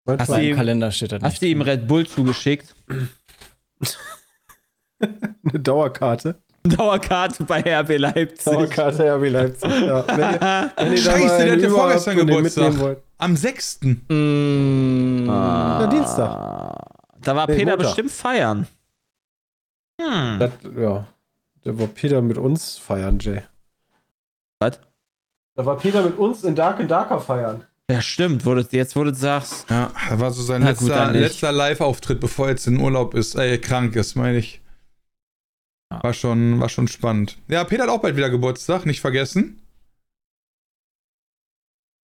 [0.07, 1.43] Hast In du meinem ihm- Kalender steht das Hast nicht.
[1.43, 2.75] du ihm Red Bull zugeschickt?
[4.99, 6.41] Eine Dauerkarte.
[6.65, 8.45] Dauerkarte bei RB Leipzig.
[8.45, 9.71] Dauerkarte RB Leipzig.
[9.71, 10.05] Ja.
[10.07, 12.97] Wenn ihr, wenn ihr da Scheiße, der einen hatte vorgestern Geburtstag.
[13.19, 13.81] Am 6.
[14.09, 15.87] Mm, Ah.
[15.87, 16.79] Dienstag.
[17.23, 17.79] Da war Nee, Peter Montag.
[17.87, 18.67] bestimmt feiern.
[20.01, 20.39] Hm.
[20.39, 21.07] Das, ja.
[21.65, 23.43] Da war Peter mit uns feiern, Jay.
[24.61, 24.81] Was?
[25.55, 27.65] Da war Peter mit uns in Dark and Darker feiern.
[27.91, 28.47] Ja, stimmt.
[28.47, 29.69] Wo du, jetzt, wo du sagst.
[29.69, 33.35] Ja, das war so sein Na letzter, letzter Live-Auftritt, bevor er jetzt in Urlaub ist,
[33.37, 34.62] äh, krank ist, meine ich.
[36.01, 37.39] War schon, war schon spannend.
[37.49, 39.61] Ja, Peter hat auch bald wieder Geburtstag, nicht vergessen.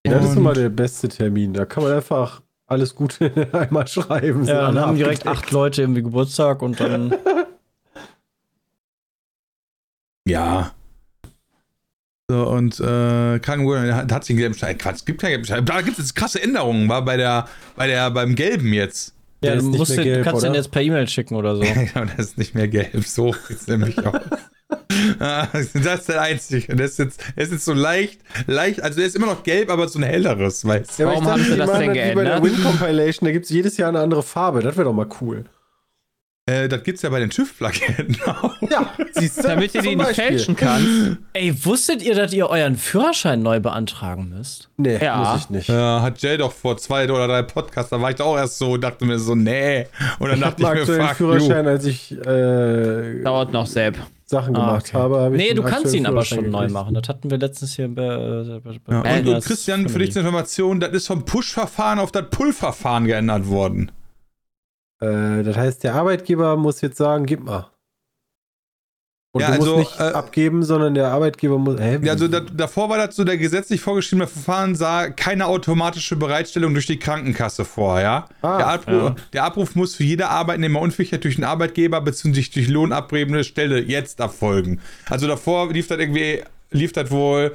[0.07, 1.53] Ja, das ist immer der beste Termin.
[1.53, 4.45] Da kann man einfach alles Gute einmal schreiben.
[4.45, 7.15] ja, dann haben direkt acht Leute irgendwie Geburtstag und dann.
[10.29, 10.75] Ja.
[12.31, 14.77] So, und äh, Krankenwohl hat, hat sich einen gelben Schein.
[14.77, 15.65] Quatsch, es gibt keinen gelben Schein.
[15.65, 19.15] Da gibt es krasse Änderungen, war bei der, bei der, beim Gelben jetzt.
[19.41, 20.59] Ja, du, nicht musst mehr den, gelb, kannst den oder?
[20.59, 21.63] jetzt per E-Mail schicken oder so.
[21.95, 23.05] Genau, das ist nicht mehr gelb.
[23.05, 24.15] So ist nämlich auch.
[25.19, 26.75] Ah, das ist der einzige.
[26.75, 29.71] Der ist jetzt, der ist jetzt so leicht, leicht, also der ist immer noch gelb,
[29.71, 31.03] aber so ein helleres, weißt du.
[31.05, 32.43] Ja, Warum haben sie das denn Wie bei der geändert?
[32.43, 34.61] Win Compilation, da gibt es jedes Jahr eine andere Farbe.
[34.61, 35.45] Das wäre doch mal cool.
[36.49, 38.55] Äh, das gibt's ja bei den TÜV-Plaketen auch.
[38.71, 39.43] Ja, siehst du?
[39.49, 40.25] Damit ihr die nicht Beispiel.
[40.25, 40.89] fälschen kannst.
[41.35, 44.71] Ey, wusstet ihr, dass ihr euren Führerschein neu beantragen müsst?
[44.77, 45.17] Nee, Ja.
[45.33, 45.69] muss ich nicht.
[45.69, 48.59] Ja, hat Jay doch vor zwei oder drei Podcasts, da war ich doch auch erst
[48.59, 49.87] so, dachte mir so, nee.
[50.19, 51.71] Und dann Ich dachte ich mir, fuck Führerschein, you.
[51.71, 53.97] als ich äh, Dauert noch, Sepp.
[54.31, 54.99] Sachen Ah, gemacht okay.
[54.99, 55.17] habe.
[55.21, 56.93] habe ich Nee, du kannst ihn aber schon neu machen.
[56.95, 58.03] Das hatten wir letztens hier bei.
[58.03, 62.13] Äh, bei Ja, und, und Christian, für dich zur Information, das ist vom Push-Verfahren auf
[62.13, 63.91] das Pull-Verfahren geändert worden.
[65.01, 67.71] Äh, das heißt, der Arbeitgeber muss jetzt sagen, gib mal.
[69.33, 71.79] Und Ja, du also, musst nicht äh, abgeben, sondern der Arbeitgeber muss.
[71.79, 76.17] Hä, Ja, also da, davor war das so, der gesetzlich vorgeschriebene Verfahren sah keine automatische
[76.17, 78.27] Bereitstellung durch die Krankenkasse vor, ja.
[78.41, 79.17] Ah, der, Abruf, ja.
[79.35, 82.43] der Abruf muss für jede Arbeitnehmer unverpflichtet durch den Arbeitgeber bzw.
[82.55, 84.81] durch lohnabbrebende Stelle jetzt erfolgen.
[85.11, 87.55] Also davor lief das irgendwie, lief das wohl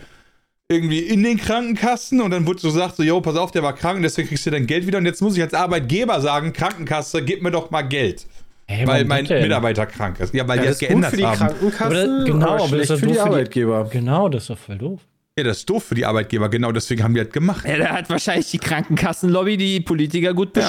[0.74, 3.74] irgendwie in den Krankenkassen und dann wurde so gesagt, so, yo, pass auf, der war
[3.74, 6.52] krank und deswegen kriegst du dein Geld wieder und jetzt muss ich als Arbeitgeber sagen,
[6.54, 8.26] Krankenkasse, gib mir doch mal Geld.
[8.66, 9.44] Hey, weil mein denn?
[9.44, 10.34] Mitarbeiter krank ist.
[10.34, 11.38] Ja, weil ja, die das das ist gut geändert für die haben.
[11.38, 13.90] Krankenkassen, Aber genau, aber aber das ist für doof die für die- Arbeitgeber.
[13.92, 15.02] Genau, das ist doch voll doof.
[15.38, 17.68] Ja, das ist doof für die Arbeitgeber, genau deswegen haben die das gemacht.
[17.68, 20.64] Ja, da hat wahrscheinlich die Krankenkassenlobby die Politiker gut Ja.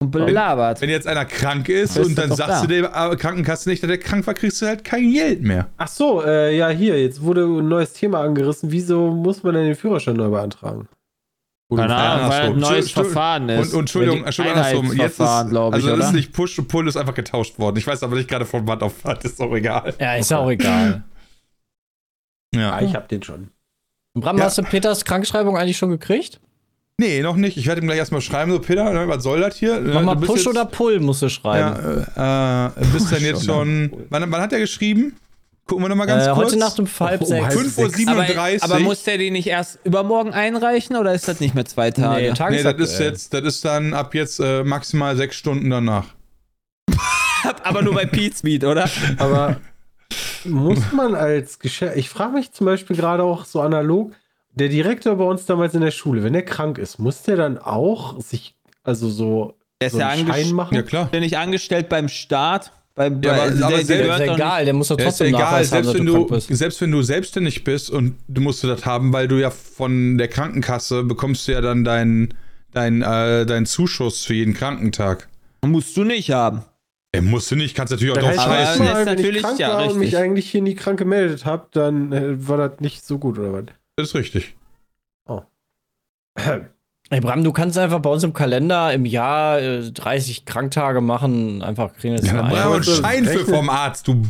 [0.00, 0.80] Und belabert.
[0.80, 3.08] Wenn jetzt einer krank ist und dann sagst du klar.
[3.08, 5.68] der Krankenkasse nicht, dass der krank war, kriegst du halt kein Geld mehr.
[5.76, 8.70] Ach so, äh, ja, hier, jetzt wurde ein neues Thema angerissen.
[8.70, 10.88] Wieso muss man denn den Führerschein neu beantragen?
[11.74, 13.58] Keine Ja, Ahnung, weil ein neues Entschuldigung, Verfahren ist.
[13.58, 14.92] Und, und Entschuldigung, Entschuldigung, andersrum.
[14.96, 17.76] Jetzt ist, glaube ich, also das ist nicht Push und Pull, ist einfach getauscht worden.
[17.76, 19.94] Ich weiß aber nicht gerade von wann auf was, ist auch egal.
[19.98, 21.02] Ja, ist ja auch egal.
[22.54, 22.80] Ja.
[22.80, 23.50] ich hab den schon.
[24.14, 24.44] Bram, Ja.
[24.44, 26.40] hast du Peters Krankschreibung eigentlich schon gekriegt?
[27.00, 27.56] Nee, noch nicht.
[27.56, 29.80] Ich werde ihm gleich erstmal schreiben, so Peter, was soll das hier?
[29.80, 32.04] Mach mal Push jetzt, oder Pull, musst du schreiben.
[32.16, 33.92] Ja, äh, äh, bist dann jetzt schon.
[34.10, 35.14] Wann, wann hat er geschrieben?
[35.68, 36.46] Gucken wir noch mal ganz äh, kurz.
[36.46, 37.44] heute Nacht um halb Oh, sechs.
[37.46, 38.62] halb 5.37 aber, Uhr.
[38.64, 42.22] aber muss der die nicht erst übermorgen einreichen oder ist das nicht mehr zwei Tage?
[42.22, 42.74] Nee, Nee, tagesaktuell.
[42.86, 46.06] das ist jetzt, das ist dann ab jetzt äh, maximal sechs Stunden danach.
[47.62, 48.88] aber nur bei Pete's Meet, oder?
[49.18, 49.56] Aber
[50.44, 51.96] muss man als Geschäft.
[51.96, 54.12] Ich frage mich zum Beispiel gerade auch so analog,
[54.58, 57.58] der Direktor bei uns damals in der Schule, wenn der krank ist, muss der dann
[57.58, 60.54] auch sich, also so, Der ist so ja einen Schein angestellt.
[60.54, 60.74] machen?
[60.74, 61.08] Ja, klar.
[61.10, 62.72] Bin ich angestellt beim Staat?
[62.94, 65.40] Beim, Ja, aber- bei- aber der, der selbst- doch egal, der muss doch trotzdem egal,
[65.40, 66.48] Nachweis haben, selbst dass wenn, du du, krank bist.
[66.58, 70.26] selbst wenn du selbstständig bist und du musst das haben, weil du ja von der
[70.28, 72.34] Krankenkasse bekommst du ja dann deinen
[72.72, 75.28] dein, äh, deinen Zuschuss für jeden Krankentag.
[75.62, 76.62] Nicht, musst du nicht haben.
[77.12, 78.84] Ey, musst du nicht, kannst natürlich auch drauf scheißen.
[78.84, 82.12] Mal, wenn ich krank ja, war und mich eigentlich hier nie krank gemeldet habe, dann
[82.12, 83.64] äh, war das nicht so gut, oder was?
[83.98, 84.54] Das ist richtig.
[87.10, 91.62] Ey, Bram, du kannst einfach bei uns im Kalender im Jahr äh, 30 Kranktage machen,
[91.62, 92.54] einfach kriegen wir das Ja, ein.
[92.54, 94.22] einen das Schein für vom Arzt, du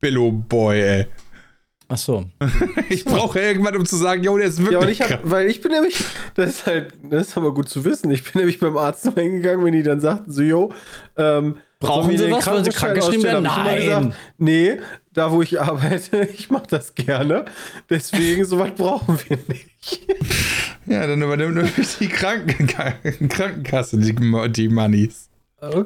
[0.00, 1.06] Billo-Boy, ey.
[1.86, 2.24] Ach so.
[2.88, 5.20] Ich brauche irgendwann, um zu sagen, jo, der ist wirklich Ja, und ich hab, krank.
[5.22, 6.02] weil ich bin nämlich,
[6.34, 9.64] das ist halt, das ist aber gut zu wissen, ich bin nämlich beim Arzt hingegangen,
[9.64, 10.72] wenn die dann sagten, so, jo,
[11.16, 12.46] ähm, Brauchen wir Sie was?
[12.46, 13.44] Wollen Sie krankgeschrieben werden?
[13.44, 13.80] Nein.
[13.80, 14.78] Gesagt, nee,
[15.12, 17.44] da wo ich arbeite, ich mache das gerne.
[17.88, 20.00] Deswegen, sowas brauchen wir nicht.
[20.86, 22.94] Ja, dann übernimmt nämlich die Krankenka
[23.28, 24.14] Krankenkasse die,
[24.52, 25.30] die Moneys.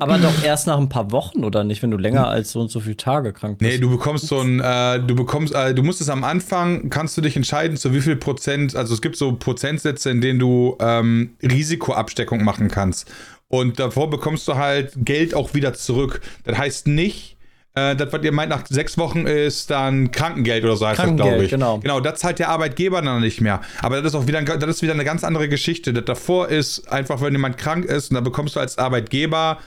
[0.01, 2.71] Aber doch erst nach ein paar Wochen oder nicht, wenn du länger als so und
[2.71, 3.71] so viele Tage krank bist.
[3.71, 7.17] Nee, du bekommst so ein, äh, du bekommst, äh, du musst es am Anfang, kannst
[7.17, 10.77] du dich entscheiden, zu wie viel Prozent, also es gibt so Prozentsätze, in denen du
[10.81, 13.11] ähm, Risikoabsteckung machen kannst.
[13.51, 16.21] Und davor bekommst du halt Geld auch wieder zurück.
[16.45, 17.37] Das heißt nicht,
[17.75, 21.17] äh, das, was ihr meint, nach sechs Wochen ist dann Krankengeld oder so heißt das,
[21.17, 21.51] glaube ich.
[21.51, 21.79] genau.
[21.79, 23.61] Genau, das zahlt der Arbeitgeber dann nicht mehr.
[23.81, 25.93] Aber das ist auch wieder, ein- das ist wieder eine ganz andere Geschichte.
[25.95, 29.59] Das davor ist einfach, wenn jemand krank ist und dann bekommst du als Arbeitgeber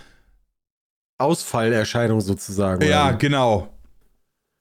[1.17, 2.83] Ausfallerscheinung sozusagen.
[2.85, 3.17] ja, oder?
[3.17, 3.69] genau.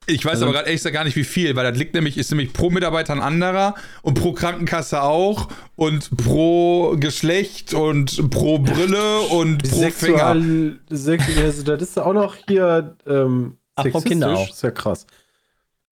[0.06, 2.16] Ich weiß Also- aber gerade ehrlich gesagt gar nicht, wie viel, weil das liegt nämlich,
[2.18, 8.58] ist nämlich pro Mitarbeiter ein anderer und pro Krankenkasse auch und pro Geschlecht und pro
[8.58, 9.90] Brille und pro Finger.
[9.90, 14.10] Sexual, Sex, also das ist auch noch hier ähm, Ach, pro sexistisch.
[14.10, 14.48] Kinder auch.
[14.50, 15.06] Ist ja krass.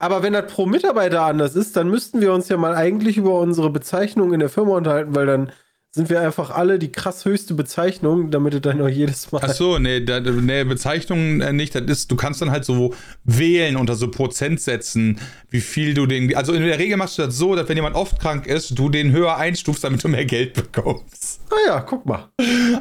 [0.01, 3.39] Aber wenn das pro Mitarbeiter anders ist, dann müssten wir uns ja mal eigentlich über
[3.41, 5.53] unsere Bezeichnung in der Firma unterhalten, weil dann
[5.91, 9.41] sind wir einfach alle die krass höchste Bezeichnung, damit es dann auch jedes Mal.
[9.43, 11.75] Ach so, nee, da, nee Bezeichnung äh, nicht.
[11.75, 15.19] Das ist, du kannst dann halt so wählen unter so Prozentsätzen,
[15.49, 16.35] wie viel du den.
[16.37, 18.91] Also in der Regel machst du das so, dass wenn jemand oft krank ist, du
[18.91, 21.41] den höher einstufst, damit du mehr Geld bekommst.
[21.51, 22.29] Ah ja, guck mal.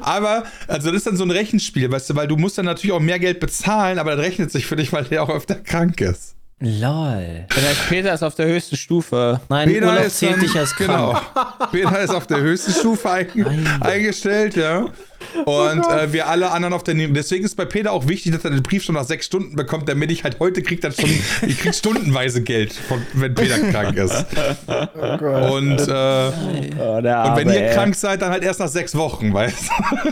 [0.01, 2.93] Aber, also das ist dann so ein Rechenspiel, weißt du, weil du musst dann natürlich
[2.93, 6.01] auch mehr Geld bezahlen, aber das rechnet sich für dich, weil der auch öfter krank
[6.01, 6.36] ist.
[6.59, 7.45] Lol.
[7.53, 9.39] Heißt, Peter ist auf der höchsten Stufe.
[9.47, 10.87] Nein, Peter Urlaub ist zählt dann- dich als krank.
[10.89, 11.67] Genau.
[11.71, 13.27] Peter ist auf der höchsten Stufe ein,
[13.79, 14.87] eingestellt, ja.
[15.45, 17.13] Und äh, wir alle anderen auf der Niedrigen.
[17.13, 19.87] Deswegen ist bei Peter auch wichtig, dass er den Brief schon nach sechs Stunden bekommt,
[19.87, 21.09] damit ich halt heute krieg dann schon,
[21.47, 24.25] ich krieg stundenweise Geld, von, wenn Peter krank ist.
[24.67, 25.51] Oh Gott.
[25.51, 25.91] Und, äh,
[26.79, 27.03] Oh, und
[27.35, 27.73] wenn ihr ey.
[27.75, 30.11] krank seid, dann halt erst nach sechs Wochen, weißt du?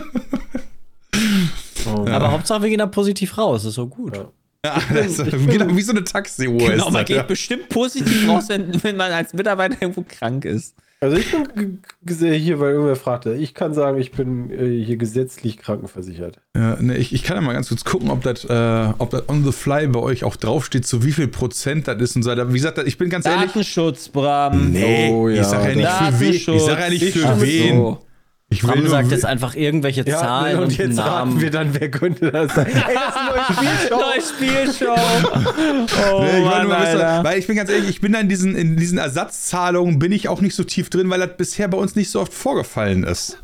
[1.92, 3.62] Oh, Ja, Aber Hauptsache, wir gehen da positiv raus.
[3.62, 4.16] Das ist so gut.
[4.16, 4.26] Ja.
[4.66, 7.22] Ja, das ist genau, wie so eine Taxi-Uhr Genau, ist man das, geht ja.
[7.22, 10.74] bestimmt positiv raus, wenn, wenn man als Mitarbeiter irgendwo krank ist.
[10.98, 11.82] Also ich bin
[12.32, 13.34] hier, weil irgendwer fragte.
[13.34, 16.38] Ich kann sagen, ich bin äh, hier gesetzlich krankenversichert.
[16.56, 19.28] Ja, ne, ich, ich kann ja mal ganz kurz gucken, ob das äh, ob das
[19.28, 22.30] on the fly bei euch auch draufsteht, so wie viel Prozent das ist und so
[22.30, 22.48] weiter.
[22.48, 23.48] Wie gesagt, ich bin ganz ehrlich.
[23.48, 24.72] Datenschutz, Bram.
[24.72, 26.56] Nee, Oh, ja, ich sag ja nicht für wen.
[26.56, 27.76] Ich sag ja nicht Ich für wen.
[27.76, 28.05] so.
[28.48, 31.32] Ich will nur sagt jetzt einfach irgendwelche Zahlen und, jetzt Namen.
[31.32, 32.66] raten wir dann, wer könnte das sein.
[32.66, 33.56] Ey, das ist
[33.88, 33.96] Spielshow.
[33.98, 34.96] Neue Spielshow.
[36.12, 37.24] Oh, Nee, ich wollte Mann, nur wissen, Alter.
[37.24, 40.28] weil ich bin ganz ehrlich, ich bin da in diesen, in diesen Ersatzzahlungen bin ich
[40.28, 43.38] auch nicht so tief drin, weil das bisher bei uns nicht so oft vorgefallen ist.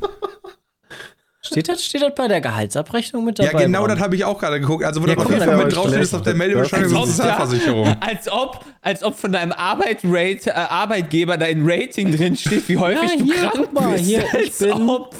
[1.45, 3.65] Steht das, steht das bei der Gehaltsabrechnung mit Ja, dabei?
[3.65, 3.91] genau, Bram?
[3.91, 4.85] das habe ich auch gerade geguckt.
[4.85, 7.87] Also, wo Ja, das auf jeden Fall mit draufsteht, ist auf der Als ob, Sozialversicherung.
[7.87, 12.77] ja, als, ob, als ob von deinem Arbeitrate, äh, Arbeitgeber dein Rating drin steht, wie
[12.79, 14.05] häufig Ja, du hier, krank guck mal, bist.
[14.05, 15.15] hier, ich bin- ob.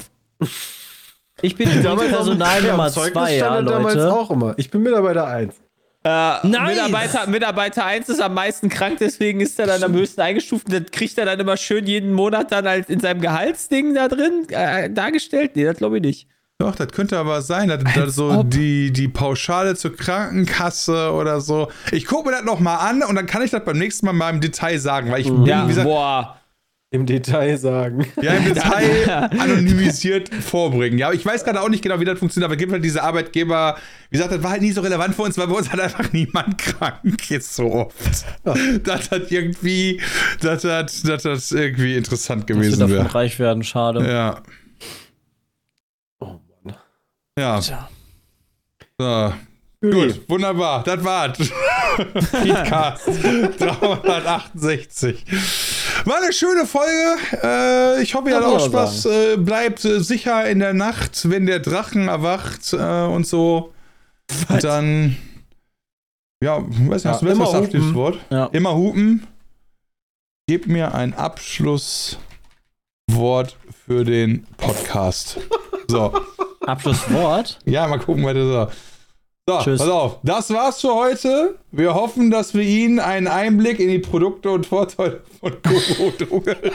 [1.41, 4.13] Ich bin übrigens Personal Nummer zwei, ja, damals Leute.
[4.13, 4.55] auch immer.
[4.59, 5.55] Ich bin Mitarbeiter 1.
[6.05, 6.75] Äh, Nice.
[6.75, 10.67] Mitarbeiter, Mitarbeiter 1 ist am meisten krank, deswegen ist er dann am höchsten eingestuft.
[10.67, 14.09] Und Das kriegt er dann immer schön jeden Monat dann halt in seinem Gehaltsding da
[14.09, 15.53] drin äh, dargestellt.
[15.55, 16.29] Nee, das glaube ich nicht.
[16.59, 18.51] Doch, das könnte aber sein, dass, dass so ob.
[18.51, 21.69] die, die Pauschale zur Krankenkasse oder so.
[21.91, 24.31] Ich gucke mir das nochmal an und dann kann ich das beim nächsten Mal mal
[24.31, 26.39] im Detail sagen, weil ich bin, Ja, wie gesagt, boah.
[26.93, 28.07] Im Detail sagen.
[28.21, 30.99] ja, im Detail anonymisiert vorbringen.
[30.99, 32.85] Ja, aber ich weiß gerade auch nicht genau, wie das funktioniert, aber es gibt halt
[32.85, 33.77] diese Arbeitgeber,
[34.11, 36.13] wie gesagt, das war halt nie so relevant für uns, weil bei uns halt einfach
[36.13, 37.97] niemand krank ist so oft.
[38.85, 40.01] Das hat irgendwie,
[40.43, 43.15] das hat, das hat irgendwie interessant Dass wir gewesen davon wäre.
[43.15, 44.07] reich werden, schade.
[44.07, 44.43] Ja.
[46.21, 46.77] Oh Mann.
[47.39, 47.89] Ja, Tja.
[48.99, 49.33] so.
[49.81, 51.39] Gut, wunderbar, das war's.
[52.31, 53.09] Feedcast
[53.59, 55.25] 368.
[56.05, 57.17] War eine schöne Folge.
[57.43, 59.07] Äh, ich hoffe, ihr Ja, hattet auch Spaß.
[59.07, 63.73] Äh, bleibt äh, sicher in der Nacht, wenn der Drachen erwacht äh, und so.
[64.61, 65.17] Dann,
[66.43, 67.65] ja, weiß nicht, hast du Ja, immer das hupen.
[67.67, 68.19] Abschlusswort?
[68.31, 68.47] Ja.
[68.47, 69.27] Immer hupen.
[70.49, 72.19] Gib mir ein Abschlusswort
[73.87, 75.39] für den Podcast.
[75.89, 76.13] So.
[76.67, 77.59] Abschlusswort.
[77.65, 78.45] Ja, mal gucken, was das
[78.75, 78.92] so.
[79.49, 79.81] So, Tschüss.
[79.81, 80.19] pass auf.
[80.23, 81.59] Das war's für heute.
[81.73, 86.55] Wir hoffen, dass wir Ihnen einen Einblick in die Produkte und Vorteile von Koro Drogerie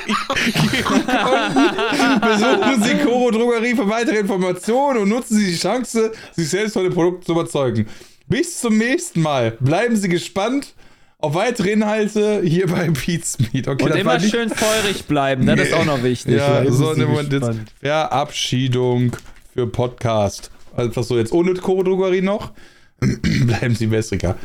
[0.53, 2.19] geben konnten.
[2.19, 6.83] Besuchen Sie Koro Drogerie für weitere Informationen und nutzen Sie die Chance, sich selbst von
[6.83, 7.87] den Produkten zu überzeugen.
[8.27, 9.51] Bis zum nächsten Mal.
[9.61, 10.73] Bleiben Sie gespannt
[11.19, 13.69] auf weitere Inhalte hier bei Pete's Meat.
[13.69, 15.55] Okay, Und immer schön feurig bleiben, ne?
[15.55, 16.35] das ist auch noch wichtig.
[16.35, 17.65] ja, Bleiben so eine.
[17.79, 19.15] Verabschiedung
[19.53, 20.51] für Podcast.
[20.77, 22.53] Was so jetzt ohne Choro-Drogerie noch.
[22.99, 24.35] Bleiben Sie wässriger.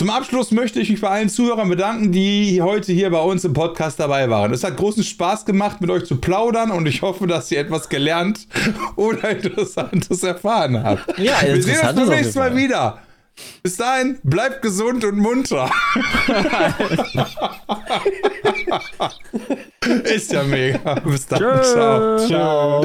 [0.00, 3.52] Zum Abschluss möchte ich mich bei allen Zuhörern bedanken, die heute hier bei uns im
[3.52, 4.52] Podcast dabei waren.
[4.52, 7.88] Es hat großen Spaß gemacht, mit euch zu plaudern und ich hoffe, dass ihr etwas
[7.88, 8.48] gelernt
[8.96, 11.16] oder Interessantes erfahren habt.
[11.18, 12.98] Ja, Wir sehen uns beim nächsten Mal wieder.
[13.62, 15.70] Bis dahin, bleibt gesund und munter.
[20.04, 20.94] Ist ja mega.
[20.96, 21.38] Bis dann.
[21.62, 22.18] Ciao.
[22.26, 22.84] Ciao.